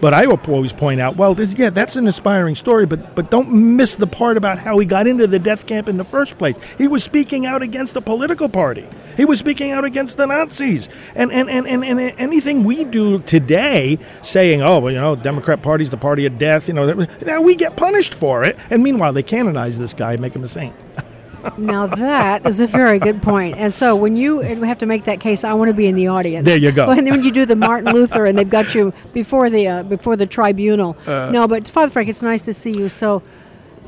But 0.00 0.14
I 0.14 0.26
always 0.26 0.72
point 0.72 1.00
out, 1.00 1.16
well, 1.16 1.34
this, 1.34 1.54
yeah, 1.56 1.70
that's 1.70 1.96
an 1.96 2.06
inspiring 2.06 2.54
story, 2.54 2.86
but 2.86 3.14
but 3.14 3.30
don't 3.30 3.50
miss 3.76 3.96
the 3.96 4.06
part 4.06 4.36
about 4.36 4.58
how 4.58 4.78
he 4.78 4.86
got 4.86 5.06
into 5.06 5.26
the 5.26 5.38
death 5.38 5.66
camp 5.66 5.88
in 5.88 5.96
the 5.96 6.04
first 6.04 6.38
place. 6.38 6.56
He 6.78 6.88
was 6.88 7.04
speaking 7.04 7.46
out 7.46 7.62
against 7.62 7.96
a 7.96 8.00
political 8.00 8.48
party. 8.48 8.88
He 9.16 9.24
was 9.24 9.38
speaking 9.38 9.72
out 9.72 9.84
against 9.84 10.16
the 10.16 10.26
Nazis. 10.26 10.88
And 11.14 11.32
and, 11.32 11.50
and, 11.50 11.66
and, 11.66 11.84
and 11.84 12.00
anything 12.18 12.64
we 12.64 12.84
do 12.84 13.20
today, 13.20 13.98
saying, 14.22 14.62
oh, 14.62 14.78
well, 14.80 14.92
you 14.92 15.00
know, 15.00 15.16
Democrat 15.16 15.62
Party's 15.62 15.90
the 15.90 15.96
party 15.96 16.26
of 16.26 16.38
death, 16.38 16.68
you 16.68 16.74
know, 16.74 17.06
now 17.26 17.40
we 17.40 17.54
get 17.54 17.76
punished 17.76 18.14
for 18.14 18.44
it. 18.44 18.56
And 18.70 18.82
meanwhile, 18.82 19.12
they 19.12 19.22
canonize 19.22 19.78
this 19.78 19.94
guy, 19.94 20.12
and 20.12 20.22
make 20.22 20.34
him 20.34 20.44
a 20.44 20.48
saint. 20.48 20.74
Now 21.56 21.86
that 21.86 22.46
is 22.46 22.60
a 22.60 22.66
very 22.66 22.98
good 22.98 23.22
point. 23.22 23.56
And 23.56 23.72
so 23.72 23.96
when 23.96 24.16
you 24.16 24.40
have 24.40 24.78
to 24.78 24.86
make 24.86 25.04
that 25.04 25.20
case, 25.20 25.44
I 25.44 25.52
want 25.54 25.68
to 25.68 25.74
be 25.74 25.86
in 25.86 25.94
the 25.96 26.08
audience. 26.08 26.44
There 26.46 26.58
you 26.58 26.72
go. 26.72 26.88
When, 26.88 27.04
when 27.04 27.22
you 27.24 27.30
do 27.30 27.46
the 27.46 27.56
Martin 27.56 27.92
Luther 27.92 28.24
and 28.26 28.36
they've 28.38 28.48
got 28.48 28.74
you 28.74 28.92
before 29.12 29.50
the 29.50 29.68
uh, 29.68 29.82
before 29.82 30.16
the 30.16 30.26
tribunal. 30.26 30.96
Uh. 31.06 31.30
no, 31.30 31.46
but 31.48 31.68
Father 31.68 31.90
Frank, 31.90 32.08
it's 32.08 32.22
nice 32.22 32.42
to 32.42 32.54
see 32.54 32.72
you. 32.72 32.88
So. 32.88 33.22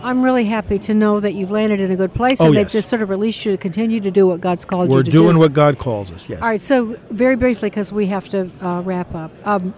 I'm 0.05 0.25
really 0.25 0.47
happy 0.47 0.81
to 0.81 0.95
know 0.95 1.21
that 1.21 1.33
you've 1.35 1.53
landed 1.53 1.79
in 1.79 1.93
a 1.93 1.97
good 1.97 2.13
place 2.13 2.41
Oh, 2.41 2.47
and 2.47 2.55
yes. 2.55 2.61
they've 2.65 2.73
just 2.81 2.89
sort 2.89 3.03
of 3.03 3.09
released 3.09 3.45
you 3.45 3.53
to 3.53 3.57
continue 3.57 4.01
to 4.01 4.11
do 4.11 4.27
what 4.27 4.41
God's 4.41 4.65
called 4.65 4.89
We're 4.91 4.97
you 4.99 5.05
to 5.05 5.11
do. 5.13 5.21
We're 5.21 5.27
doing 5.29 5.39
what 5.39 5.53
God 5.53 5.79
calls 5.79 6.11
us, 6.11 6.29
yes. 6.29 6.43
All 6.43 6.49
right, 6.49 6.61
so 6.61 6.99
very 7.11 7.37
briefly, 7.37 7.71
because 7.71 7.93
we 7.93 8.07
have 8.07 8.29
to 8.31 8.51
uh, 8.61 8.81
wrap 8.81 9.15
up. 9.15 9.31
Um, 9.47 9.73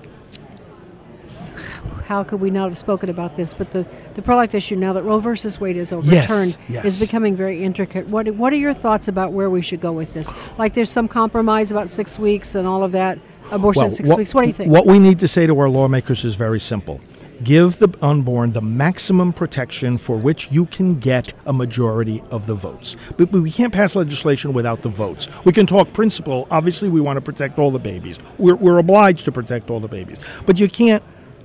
how 2.06 2.22
could 2.22 2.40
we 2.40 2.50
not 2.50 2.68
have 2.68 2.78
spoken 2.78 3.08
about 3.08 3.36
this? 3.36 3.54
But 3.54 3.70
the, 3.70 3.86
the 4.14 4.22
pro 4.22 4.36
life 4.36 4.54
issue, 4.54 4.76
now 4.76 4.92
that 4.92 5.02
Roe 5.02 5.20
versus 5.20 5.58
Wade 5.58 5.76
is 5.76 5.92
overturned, 5.92 6.56
yes. 6.68 6.84
is 6.84 7.00
becoming 7.00 7.34
very 7.34 7.64
intricate. 7.64 8.08
What, 8.08 8.28
what 8.34 8.52
are 8.52 8.56
your 8.56 8.74
thoughts 8.74 9.08
about 9.08 9.32
where 9.32 9.48
we 9.48 9.62
should 9.62 9.80
go 9.80 9.92
with 9.92 10.14
this? 10.14 10.30
Like 10.58 10.74
there's 10.74 10.90
some 10.90 11.08
compromise 11.08 11.70
about 11.70 11.88
six 11.88 12.18
weeks 12.18 12.54
and 12.54 12.66
all 12.66 12.84
of 12.84 12.92
that, 12.92 13.18
abortion 13.50 13.84
at 13.84 13.92
six 13.92 14.14
weeks. 14.16 14.34
What 14.34 14.42
do 14.42 14.48
you 14.48 14.54
think? 14.54 14.70
What 14.70 14.86
we 14.86 14.98
need 14.98 15.18
to 15.20 15.28
say 15.28 15.46
to 15.46 15.58
our 15.58 15.68
lawmakers 15.68 16.24
is 16.24 16.34
very 16.34 16.60
simple. 16.60 17.00
Give 17.42 17.76
the 17.78 17.88
unborn 18.00 18.52
the 18.52 18.62
maximum 18.62 19.32
protection 19.32 19.98
for 19.98 20.16
which 20.18 20.52
you 20.52 20.66
can 20.66 21.00
get 21.00 21.32
a 21.44 21.52
majority 21.52 22.22
of 22.30 22.46
the 22.46 22.54
votes. 22.54 22.96
But 23.16 23.32
but 23.32 23.40
we 23.40 23.50
can't 23.50 23.72
pass 23.72 23.96
legislation 23.96 24.52
without 24.52 24.82
the 24.82 24.88
votes. 24.88 25.28
We 25.44 25.52
can 25.52 25.66
talk 25.66 25.92
principle. 25.92 26.46
Obviously, 26.50 26.88
we 26.88 27.00
want 27.00 27.16
to 27.16 27.20
protect 27.20 27.58
all 27.58 27.72
the 27.72 27.80
babies. 27.80 28.18
We're, 28.38 28.54
we're 28.54 28.78
obliged 28.78 29.24
to 29.24 29.32
protect 29.32 29.68
all 29.68 29.80
the 29.80 29.88
babies. 29.88 30.18
But 30.46 30.60
you 30.60 30.68
can't 30.68 31.02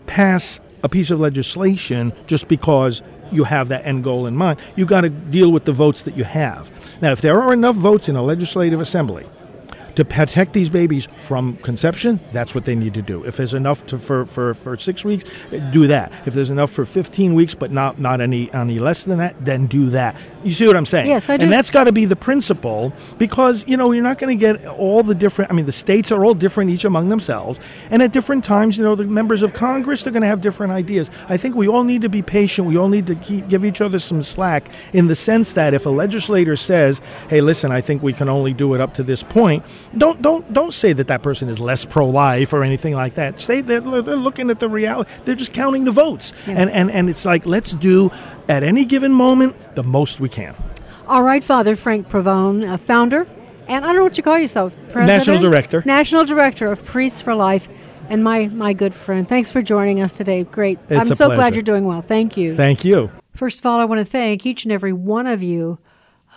pass 0.10 0.60
a 0.84 0.90
piece 0.90 1.12
of 1.12 1.20
legislation 1.20 2.12
just 2.26 2.48
because 2.48 3.04
you 3.32 3.44
have 3.44 3.68
that 3.68 3.86
end 3.86 4.04
goal 4.04 4.26
in 4.26 4.36
mind. 4.36 4.60
You've 4.76 4.88
got 4.88 5.02
to 5.02 5.10
deal 5.10 5.52
with 5.52 5.66
the 5.66 5.72
votes 5.72 6.02
that 6.04 6.18
you 6.18 6.24
have. 6.24 6.72
Now, 7.00 7.12
if 7.12 7.22
there 7.22 7.40
are 7.40 7.54
enough 7.54 7.76
votes 7.76 8.10
in 8.10 8.16
a 8.16 8.24
legislative 8.24 8.82
assembly 8.82 9.28
to 10.00 10.06
protect 10.06 10.54
these 10.54 10.70
babies 10.70 11.10
from 11.18 11.58
conception, 11.58 12.22
that's 12.32 12.56
what 12.56 12.64
they 12.64 12.74
need 12.74 12.94
to 12.94 13.02
do. 13.02 13.22
If 13.26 13.36
there's 13.36 13.54
enough 13.54 13.86
to, 13.88 14.00
for, 14.00 14.26
for, 14.26 14.54
for 14.54 14.78
six 14.78 15.04
weeks, 15.04 15.30
do 15.72 15.88
that. 15.88 16.14
If 16.26 16.34
there's 16.34 16.50
enough 16.50 16.72
for 16.72 16.86
15 16.86 17.34
weeks, 17.34 17.54
but 17.54 17.70
not, 17.70 18.00
not 18.00 18.22
any, 18.22 18.50
any 18.54 18.80
less 18.80 19.04
than 19.04 19.18
that, 19.18 19.44
then 19.44 19.68
do 19.68 19.90
that. 19.90 20.16
You 20.42 20.54
see 20.54 20.68
what 20.68 20.78
I'm 20.78 20.86
saying? 20.86 21.08
Yes, 21.08 21.30
I 21.30 21.36
do. 21.36 21.44
And 21.44 21.52
that's 21.52 21.70
got 21.70 21.84
to 21.84 21.92
be 21.92 22.06
the 22.06 22.16
principle 22.16 22.94
because, 23.18 23.68
you 23.68 23.76
know, 23.76 23.92
you're 23.92 24.04
not 24.04 24.20
going 24.20 24.38
to 24.38 24.40
get 24.40 24.66
all 24.68 25.04
the 25.04 25.14
different, 25.14 25.52
I 25.52 25.54
mean, 25.54 25.66
the 25.66 25.74
states 25.74 26.14
are 26.14 26.24
all 26.24 26.34
different 26.34 26.72
each 26.72 26.86
among 26.86 27.10
themselves. 27.10 27.60
And 27.90 28.02
at 28.02 28.14
different 28.14 28.46
times, 28.46 28.78
you 28.78 28.86
know, 28.86 28.96
the 28.96 29.04
members 29.04 29.42
of 29.42 29.54
Congress, 29.54 30.04
they're 30.04 30.14
going 30.14 30.22
to 30.22 30.30
have 30.30 30.40
different 30.40 30.72
ideas. 30.72 31.12
I 31.28 31.36
think 31.36 31.56
we 31.56 31.68
all 31.68 31.84
need 31.84 32.04
to 32.04 32.10
be 32.10 32.22
patient. 32.22 32.70
We 32.70 32.78
all 32.78 32.88
need 32.88 33.06
to 33.08 33.16
keep, 33.16 33.50
give 33.50 33.66
each 33.66 33.82
other 33.82 34.00
some 34.00 34.22
slack 34.22 34.72
in 34.94 35.08
the 35.08 35.16
sense 35.16 35.52
that 35.54 35.74
if 35.74 35.86
a 35.86 35.90
legislator 35.90 36.56
says, 36.56 37.02
hey, 37.30 37.42
listen, 37.42 37.74
I 37.74 37.82
think 37.82 38.02
we 38.02 38.14
can 38.14 38.30
only 38.30 38.54
do 38.54 38.74
it 38.76 38.80
up 38.80 38.94
to 38.94 39.04
this 39.04 39.24
point, 39.24 39.66
don't 39.98 40.22
don't 40.22 40.52
don't 40.54 40.74
say 40.74 40.94
that 40.94 41.08
that 41.08 41.24
person 41.24 41.50
is 41.50 41.60
less 41.60 41.86
pro-life 41.86 42.54
or 42.54 42.64
anything 42.64 42.94
like 42.94 43.16
that. 43.16 43.40
Say 43.40 43.62
they're, 43.62 43.82
they're 43.82 44.16
looking 44.16 44.50
at 44.50 44.60
the 44.60 44.70
reality. 44.70 45.10
They're 45.26 45.36
just 45.36 45.54
counting 45.54 45.86
the 45.86 45.92
votes, 45.92 46.34
and 46.46 46.70
and 46.70 46.92
and 46.92 47.10
it's 47.10 47.26
like 47.26 47.46
let's 47.46 47.74
do 47.74 48.12
at 48.48 48.64
any 48.64 48.86
given 48.86 49.12
moment 49.12 49.76
the 49.76 49.84
most 49.84 50.20
we 50.20 50.30
can. 50.30 50.56
All 51.08 51.24
right, 51.24 51.44
Father 51.44 51.76
Frank 51.76 52.08
Pavone, 52.08 52.80
founder, 52.80 53.28
and 53.68 53.84
I 53.84 53.88
don't 53.88 53.98
know 53.98 54.04
what 54.04 54.18
you 54.18 54.24
call 54.24 54.38
yourself, 54.38 54.76
President? 54.92 55.08
National 55.08 55.40
Director. 55.40 55.84
National 55.86 56.26
Director 56.26 56.72
of 56.72 56.84
Priests 56.86 57.22
for 57.22 57.34
Life, 57.36 57.68
and 58.10 58.24
my, 58.24 58.48
my 58.48 58.74
good 58.74 58.94
friend. 58.94 59.28
Thanks 59.28 59.52
for 59.52 59.62
joining 59.62 60.02
us 60.02 60.18
today. 60.18 60.44
Great. 60.44 60.80
It's 60.90 61.10
I'm 61.10 61.16
so 61.16 61.28
glad 61.28 61.56
you're 61.56 61.62
doing 61.62 61.86
well. 61.86 62.02
Thank 62.02 62.38
you. 62.38 62.56
Thank 62.56 62.84
you. 62.84 63.12
First 63.34 63.60
of 63.60 63.66
all, 63.68 63.80
I 63.80 63.86
want 63.86 64.00
to 64.00 64.06
thank 64.06 64.46
each 64.46 64.66
and 64.66 64.72
every 64.72 64.92
one 64.92 65.28
of 65.28 65.42
you 65.42 65.80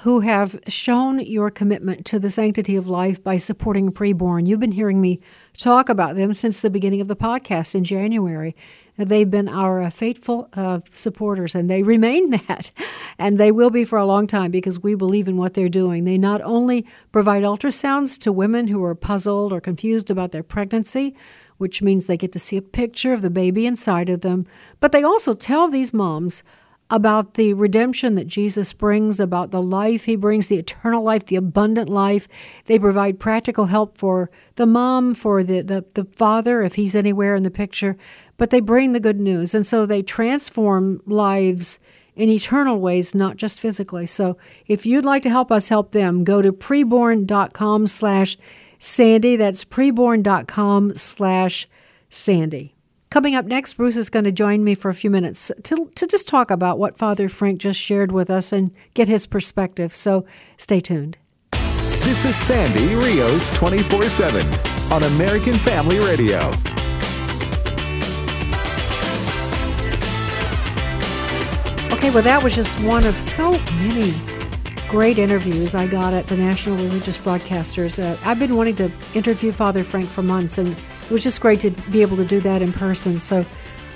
who 0.01 0.21
have 0.21 0.59
shown 0.67 1.21
your 1.21 1.51
commitment 1.51 2.07
to 2.07 2.19
the 2.19 2.31
sanctity 2.31 2.77
of 2.77 2.89
life 2.89 3.23
by 3.23 3.37
supporting 3.37 3.93
preborn. 3.93 4.47
You've 4.47 4.61
been 4.61 4.73
hearing 4.73 5.01
me 5.01 5.21
talk 5.57 5.89
about 5.89 6.17
them 6.17 6.33
since 6.33 6.61
the 6.61 6.71
beginning 6.71 7.01
of 7.01 7.09
the 7.09 7.17
podcast 7.17 7.75
in 7.75 7.85
January. 7.85 8.57
They've 8.97 9.31
been 9.31 9.49
our 9.49 9.91
faithful 9.91 10.49
uh, 10.55 10.81
supporters, 10.93 11.55
and 11.55 11.69
they 11.69 11.83
remain 11.83 12.31
that. 12.49 12.73
And 13.19 13.39
they 13.39 13.53
will 13.53 13.71
be 13.71 13.85
for 13.85 13.99
a 13.99 14.07
long 14.07 14.27
time 14.27 14.51
because 14.51 14.83
we 14.83 14.95
believe 14.95 15.29
in 15.29 15.37
what 15.37 15.55
they're 15.55 15.69
doing. 15.69 16.05
They 16.05 16.19
not 16.19 16.41
only 16.43 16.87
provide 17.11 17.43
ultrasounds 17.43 18.19
to 18.21 18.33
women 18.33 18.69
who 18.69 18.83
are 18.85 18.95
puzzled 18.95 19.53
or 19.53 19.61
confused 19.61 20.11
about 20.11 20.33
their 20.33 20.43
pregnancy, 20.43 21.15
which 21.59 21.83
means 21.83 22.07
they 22.07 22.17
get 22.17 22.33
to 22.33 22.39
see 22.39 22.57
a 22.57 22.63
picture 22.63 23.13
of 23.13 23.23
the 23.23 23.31
baby 23.31 23.67
inside 23.67 24.09
of 24.09 24.23
them, 24.23 24.47
but 24.81 24.91
they 24.91 25.03
also 25.03 25.33
tell 25.35 25.69
these 25.69 25.95
moms 25.95 26.43
about 26.93 27.35
the 27.35 27.55
redemption 27.55 28.17
that 28.17 28.27
Jesus 28.27 28.75
brings, 28.75 29.19
about 29.19 29.51
the 29.51 29.63
life 29.63 30.05
he 30.05 30.15
brings, 30.15 30.49
the 30.49 30.59
eternal 30.59 31.03
life, 31.03 31.25
the 31.25 31.37
abundant 31.37 31.89
life. 31.89 32.29
They 32.67 32.79
provide 32.79 33.19
practical 33.19 33.65
help 33.65 33.97
for 33.97 34.31
the 34.57 34.67
mom, 34.67 35.15
for 35.15 35.43
the, 35.43 35.63
the, 35.63 35.87
the 35.95 36.05
father, 36.05 36.61
if 36.61 36.75
he's 36.75 36.95
anywhere 36.95 37.35
in 37.35 37.45
the 37.45 37.51
picture, 37.51 37.97
but 38.37 38.51
they 38.51 38.61
bring 38.61 38.93
the 38.93 39.01
good 39.01 39.19
news. 39.19 39.55
And 39.55 39.67
so 39.67 39.87
they 39.87 40.03
transform 40.03 41.01
lives 41.07 41.81
in 42.15 42.29
eternal 42.29 42.79
ways, 42.79 43.15
not 43.15 43.39
just 43.39 43.59
physically. 43.59 44.05
So 44.05 44.37
if 44.67 44.85
you'd 44.85 45.07
like 45.07 45.23
to 45.23 45.31
help 45.31 45.51
us 45.51 45.69
help 45.69 45.93
them, 45.93 46.25
go 46.25 46.43
to 46.43 46.53
preborn.com 46.53 47.87
slash 47.87 48.37
Sandy. 48.79 49.37
That's 49.37 49.65
preborn.com 49.65 50.95
slash 50.97 51.67
Sandy. 52.11 52.72
Coming 53.13 53.35
up 53.35 53.45
next, 53.45 53.75
Bruce 53.75 53.99
is 53.99 54.09
going 54.09 54.25
to 54.25 54.33
join 54.33 54.65
me 54.65 54.75
for 54.75 54.89
a 54.89 54.95
few 54.95 55.11
minutes 55.11 55.53
to, 55.65 55.91
to 55.97 56.07
just 56.07 56.27
talk 56.27 56.51
about 56.51 56.79
what 56.79 56.97
Father 56.97 57.29
Frank 57.29 57.61
just 57.61 57.79
shared 57.79 58.11
with 58.11 58.31
us 58.31 58.55
and 58.55 58.73
get 58.95 59.07
his 59.07 59.27
perspective. 59.27 59.93
So 59.93 60.25
stay 60.57 60.81
tuned. 60.81 61.19
This 61.51 62.25
is 62.25 62.35
Sandy 62.35 62.95
Rios 62.95 63.51
24 63.51 64.09
7 64.09 64.47
on 64.91 65.03
American 65.03 65.59
Family 65.59 65.99
Radio. 65.99 66.39
Okay, 71.93 72.09
well, 72.09 72.23
that 72.23 72.41
was 72.43 72.57
just 72.57 72.83
one 72.83 73.05
of 73.05 73.15
so 73.15 73.59
many 73.77 74.15
great 74.89 75.19
interviews 75.19 75.75
I 75.75 75.87
got 75.87 76.15
at 76.15 76.27
the 76.29 76.37
National 76.39 76.77
Religious 76.77 77.19
Broadcasters. 77.19 78.03
Uh, 78.03 78.17
I've 78.25 78.39
been 78.39 78.57
wanting 78.57 78.77
to 78.77 78.91
interview 79.13 79.53
Father 79.53 79.85
Frank 79.85 80.09
for 80.09 80.23
months, 80.23 80.57
and 80.57 80.75
was 81.13 81.23
just 81.23 81.41
great 81.41 81.61
to 81.61 81.71
be 81.91 82.03
able 82.03 82.17
to 82.17 82.25
do 82.25 82.41
that 82.41 82.63
in 82.63 82.73
person. 82.73 83.21
So 83.21 83.45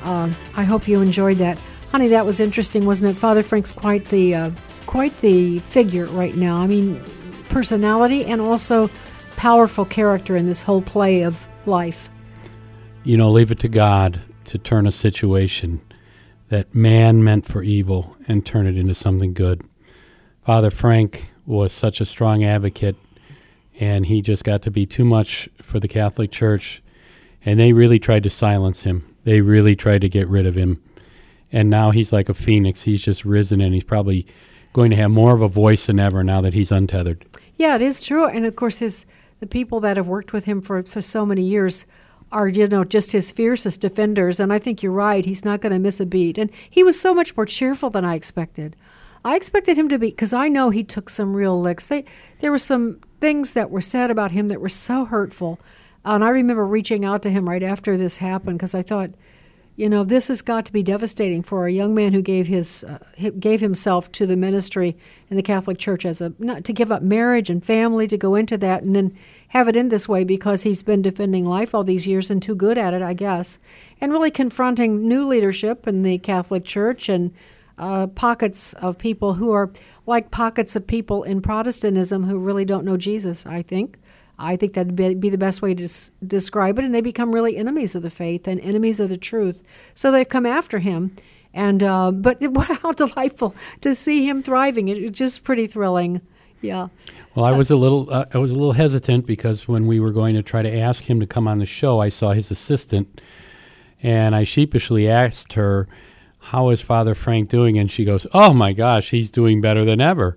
uh, 0.02 0.31
I 0.55 0.64
hope 0.64 0.87
you 0.87 1.00
enjoyed 1.00 1.38
that, 1.38 1.59
honey. 1.90 2.09
That 2.09 2.26
was 2.26 2.40
interesting, 2.40 2.85
wasn't 2.85 3.11
it? 3.11 3.18
Father 3.18 3.42
Frank's 3.42 3.72
quite 3.72 4.05
the 4.07 4.35
uh, 4.35 4.50
quite 4.87 5.18
the 5.20 5.59
figure 5.61 6.07
right 6.07 6.35
now. 6.35 6.57
I 6.57 6.66
mean, 6.66 7.02
personality 7.48 8.24
and 8.24 8.40
also 8.40 8.90
powerful 9.37 9.85
character 9.85 10.37
in 10.37 10.46
this 10.46 10.62
whole 10.62 10.83
play 10.83 11.22
of 11.22 11.46
life. 11.66 12.09
You 13.05 13.16
know, 13.16 13.31
leave 13.31 13.50
it 13.50 13.59
to 13.61 13.68
God 13.68 14.20
to 14.46 14.59
turn 14.59 14.87
a 14.87 14.92
situation 14.92 15.81
that 16.48 16.74
man 16.74 17.24
meant 17.24 17.46
for 17.46 17.62
evil 17.62 18.16
and 18.29 18.44
turn 18.44 18.66
it 18.66 18.76
into 18.76 18.94
something 18.94 19.33
good. 19.33 19.62
Father 20.44 20.70
Frank 20.70 21.31
was 21.44 21.72
such 21.72 22.00
a 22.00 22.05
strong 22.05 22.44
advocate, 22.44 22.96
and 23.79 24.07
he 24.07 24.22
just 24.22 24.44
got 24.44 24.62
to 24.62 24.70
be 24.70 24.87
too 24.87 25.05
much 25.05 25.48
for 25.61 25.81
the 25.81 25.88
Catholic 25.88 26.31
Church 26.31 26.83
and 27.46 27.59
they 27.59 27.72
really 27.72 27.98
tried 27.98 28.24
to 28.24 28.30
silence 28.30 28.82
him. 28.82 29.16
They 29.24 29.40
really 29.40 29.74
tried 29.74 30.02
to 30.02 30.09
get 30.11 30.28
rid 30.28 30.44
of 30.44 30.54
him. 30.54 30.82
And 31.50 31.70
now 31.70 31.92
he's 31.92 32.12
like 32.12 32.28
a 32.28 32.35
phoenix. 32.35 32.82
He's 32.82 33.02
just 33.02 33.24
risen, 33.24 33.62
and 33.62 33.72
he's 33.72 33.85
probably 33.85 34.26
going 34.74 34.90
to 34.90 34.96
have 34.96 35.11
more 35.11 35.35
of 35.35 35.40
a 35.40 35.48
voice 35.48 35.87
than 35.87 35.98
ever 35.98 36.22
now 36.22 36.42
that 36.42 36.52
he's 36.52 36.70
untethered. 36.70 37.24
Yeah, 37.56 37.76
it 37.76 37.82
is 37.82 38.02
true. 38.04 38.26
And 38.26 38.44
of 38.44 38.56
course, 38.56 38.78
his 38.78 39.06
the 39.40 39.46
people 39.46 39.80
that 39.80 39.96
have 39.96 40.06
worked 40.06 40.32
with 40.32 40.46
him 40.46 40.61
for, 40.61 40.82
for 40.82 41.00
so 41.00 41.24
many 41.24 41.42
years 41.42 41.87
are, 42.32 42.48
you 42.48 42.66
know, 42.66 42.85
just 42.85 43.12
his 43.12 43.30
fiercest 43.30 43.80
defenders. 43.80 44.40
And 44.40 44.52
I 44.52 44.59
think 44.59 44.82
you're 44.82 44.92
right. 44.92 45.24
He's 45.24 45.44
not 45.44 45.61
going 45.61 45.72
to 45.72 45.78
miss 45.78 46.00
a 46.00 46.06
beat. 46.06 46.38
And 46.38 46.50
he 46.68 46.82
was 46.82 46.98
so 46.98 47.14
much 47.14 47.37
more 47.37 47.46
cheerful 47.46 47.90
than 47.90 48.04
I 48.04 48.14
expected. 48.14 48.76
I 49.24 49.37
expected 49.37 49.76
him 49.76 49.88
to 49.90 49.98
be, 49.98 50.11
because 50.11 50.32
I 50.32 50.48
know 50.48 50.70
he 50.70 50.82
took 50.82 51.11
some 51.11 51.37
real 51.37 51.61
licks. 51.61 51.87
They, 51.87 52.04
there 52.40 52.50
were 52.50 52.59
some 52.59 53.00
things 53.20 53.52
that 53.52 53.70
were 53.70 53.80
said 53.80 54.11
about 54.11 54.30
him 54.30 54.48
that 54.48 54.61
were 54.61 54.68
so 54.68 55.04
hurtful. 55.04 55.61
And 56.07 56.25
I 56.25 56.29
remember 56.29 56.64
reaching 56.64 57.05
out 57.05 57.23
to 57.23 57.31
him 57.31 57.49
right 57.49 57.64
after 57.64 57.97
this 57.97 58.19
happened 58.19 58.59
because 58.59 58.77
I 58.77 58.83
thought, 58.83 59.11
you 59.75 59.88
know, 59.88 60.05
this 60.05 60.29
has 60.29 60.40
got 60.40 60.64
to 60.66 60.73
be 60.73 60.85
devastating 60.85 61.42
for 61.42 61.66
a 61.66 61.73
young 61.73 61.97
man 61.97 62.12
who 62.12 62.23
gave 62.23 62.47
his 62.47 62.85
uh, 62.85 62.99
gave 63.40 63.61
himself 63.61 64.11
to 64.12 64.25
the 64.25 64.37
ministry 64.37 64.97
in 65.29 65.37
the 65.37 65.42
Catholic 65.42 65.79
Church 65.79 66.07
as 66.07 66.21
a 66.21 66.33
not 66.38 66.62
to 66.64 66.73
give 66.73 66.92
up 66.92 67.03
marriage 67.03 67.51
and 67.51 67.62
family 67.62 68.07
to 68.07 68.16
go 68.16 68.37
into 68.37 68.57
that 68.57 68.85
and 68.85 68.95
then 68.95 69.14
have 69.49 69.69
it 69.69 69.77
in 69.77 69.88
this 69.88 70.09
way 70.09 70.23
because 70.23 70.62
he's 70.62 70.85
been 70.85 71.03
defending 71.03 71.45
life 71.45 71.75
all 71.75 71.85
these 71.85 72.07
years 72.07 72.31
and 72.31 72.40
too 72.40 72.55
good 72.55 72.79
at 72.79 72.95
it, 72.95 73.03
I 73.03 73.12
guess, 73.12 73.59
and 74.01 74.12
really 74.12 74.31
confronting 74.31 75.07
new 75.09 75.27
leadership 75.27 75.88
in 75.88 76.03
the 76.03 76.19
Catholic 76.19 76.64
Church 76.64 77.09
and 77.09 77.35
uh, 77.79 78.07
pockets 78.07 78.75
of 78.75 78.97
people 78.97 79.35
who 79.35 79.51
are 79.51 79.73
like 80.07 80.31
pockets 80.31 80.77
of 80.77 80.87
people 80.87 81.25
in 81.25 81.42
Protestantism 81.42 82.25
who 82.25 82.38
really 82.38 82.64
don't 82.64 82.85
know 82.85 82.97
Jesus. 82.97 83.45
I 83.45 83.62
think. 83.62 83.99
I 84.38 84.57
think 84.57 84.75
that'd 84.75 84.96
be 84.96 85.31
the 85.31 85.38
best 85.38 85.62
way 85.62 85.75
to 85.75 85.87
des- 85.87 86.11
describe 86.27 86.79
it. 86.79 86.85
And 86.85 86.94
they 86.94 87.01
become 87.01 87.35
really 87.35 87.57
enemies 87.57 87.94
of 87.94 88.03
the 88.03 88.11
faith 88.11 88.46
and 88.46 88.61
enemies 88.61 89.01
of 89.01 89.09
the 89.09 89.16
truth. 89.16 89.62
So 89.94 90.11
they've 90.11 90.29
come 90.29 90.46
after 90.46 90.79
him. 90.79 91.14
And 91.55 91.83
uh, 91.83 92.11
but 92.11 92.42
how 92.83 92.92
delightful 92.92 93.55
to 93.81 93.94
see 93.94 94.29
him 94.29 94.42
thriving! 94.42 94.88
It, 94.88 94.99
it's 94.99 95.18
just 95.18 95.42
pretty 95.42 95.66
thrilling. 95.66 96.20
Yeah. 96.61 96.88
Well, 97.35 97.46
I 97.46 97.53
was 97.53 97.70
a 97.70 97.77
little 97.77 98.12
uh, 98.12 98.27
I 98.35 98.38
was 98.38 98.51
a 98.51 98.55
little 98.55 98.72
hesitant 98.72 99.27
because 99.27 99.66
when 99.66 99.87
we 99.87 99.99
were 99.99 100.12
going 100.12 100.35
to 100.35 100.42
try 100.42 100.61
to 100.61 100.79
ask 100.79 101.05
him 101.05 101.18
to 101.20 101.27
come 101.27 101.49
on 101.49 101.59
the 101.59 101.66
show, 101.66 101.99
I 101.99 102.11
saw 102.11 102.33
his 102.33 102.51
assistant, 102.51 103.22
and 104.03 104.37
I 104.37 104.44
sheepishly 104.44 105.09
asked 105.09 105.55
her, 105.55 105.88
"How 106.38 106.68
is 106.68 106.83
Father 106.83 107.14
Frank 107.14 107.49
doing?" 107.49 107.79
And 107.79 107.90
she 107.90 108.05
goes, 108.05 108.27
"Oh 108.35 108.53
my 108.53 108.75
gosh, 108.75 109.11
he's 109.11 109.31
doing 109.31 109.62
better 109.62 109.85
than 109.85 110.01
ever." 110.01 110.37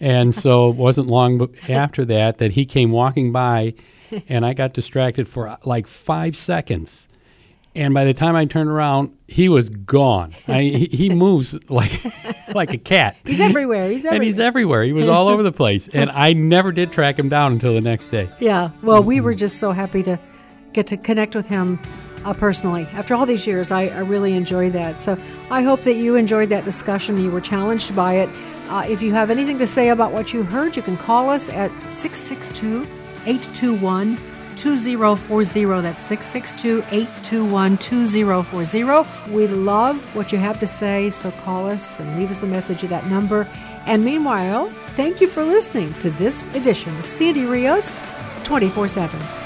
And 0.00 0.34
so 0.34 0.70
it 0.70 0.76
wasn't 0.76 1.08
long 1.08 1.54
after 1.68 2.04
that 2.04 2.38
that 2.38 2.52
he 2.52 2.64
came 2.64 2.90
walking 2.90 3.32
by, 3.32 3.74
and 4.28 4.44
I 4.44 4.52
got 4.52 4.74
distracted 4.74 5.26
for 5.26 5.48
uh, 5.48 5.56
like 5.64 5.86
five 5.86 6.36
seconds. 6.36 7.08
And 7.74 7.92
by 7.92 8.06
the 8.06 8.14
time 8.14 8.34
I 8.34 8.46
turned 8.46 8.70
around, 8.70 9.14
he 9.28 9.50
was 9.50 9.68
gone. 9.68 10.34
I, 10.48 10.62
he, 10.62 10.86
he 10.86 11.10
moves 11.14 11.58
like 11.70 12.02
like 12.54 12.72
a 12.72 12.78
cat. 12.78 13.16
He's 13.24 13.40
everywhere. 13.40 13.90
He's 13.90 14.04
everywhere. 14.04 14.16
And 14.16 14.24
he's 14.24 14.38
everywhere. 14.38 14.82
He 14.84 14.92
was 14.92 15.08
all 15.08 15.28
over 15.28 15.42
the 15.42 15.52
place. 15.62 15.88
And 15.88 16.10
I 16.10 16.32
never 16.32 16.72
did 16.72 16.90
track 16.90 17.18
him 17.18 17.28
down 17.28 17.52
until 17.52 17.74
the 17.74 17.82
next 17.82 18.08
day. 18.08 18.28
Yeah. 18.40 18.70
Well, 18.82 19.02
we 19.02 19.20
were 19.20 19.34
just 19.34 19.58
so 19.58 19.72
happy 19.72 20.02
to 20.04 20.18
get 20.72 20.86
to 20.88 20.96
connect 20.96 21.34
with 21.34 21.48
him 21.48 21.78
uh, 22.24 22.32
personally. 22.32 22.86
After 22.92 23.14
all 23.14 23.26
these 23.26 23.46
years, 23.46 23.70
I, 23.70 23.84
I 23.88 24.00
really 24.00 24.32
enjoyed 24.32 24.72
that. 24.72 25.00
So 25.00 25.18
I 25.50 25.62
hope 25.62 25.82
that 25.82 25.94
you 25.94 26.16
enjoyed 26.16 26.48
that 26.48 26.64
discussion. 26.64 27.18
You 27.18 27.30
were 27.30 27.42
challenged 27.42 27.94
by 27.94 28.14
it. 28.16 28.30
Uh, 28.68 28.84
if 28.88 29.00
you 29.00 29.12
have 29.12 29.30
anything 29.30 29.58
to 29.58 29.66
say 29.66 29.90
about 29.90 30.12
what 30.12 30.32
you 30.32 30.42
heard, 30.42 30.76
you 30.76 30.82
can 30.82 30.96
call 30.96 31.30
us 31.30 31.48
at 31.48 31.70
662 31.88 32.82
821 33.26 34.18
2040. 34.56 35.82
That's 35.82 36.02
662 36.02 36.78
821 36.90 37.78
2040. 37.78 39.30
We 39.32 39.46
love 39.46 40.14
what 40.16 40.32
you 40.32 40.38
have 40.38 40.58
to 40.60 40.66
say, 40.66 41.10
so 41.10 41.30
call 41.30 41.68
us 41.68 42.00
and 42.00 42.18
leave 42.18 42.30
us 42.30 42.42
a 42.42 42.46
message 42.46 42.82
at 42.82 42.90
that 42.90 43.06
number. 43.06 43.46
And 43.86 44.04
meanwhile, 44.04 44.68
thank 44.96 45.20
you 45.20 45.28
for 45.28 45.44
listening 45.44 45.94
to 46.00 46.10
this 46.10 46.44
edition 46.54 46.96
of 46.98 47.06
Sandy 47.06 47.44
Rios 47.44 47.94
24 48.44 48.88
7. 48.88 49.45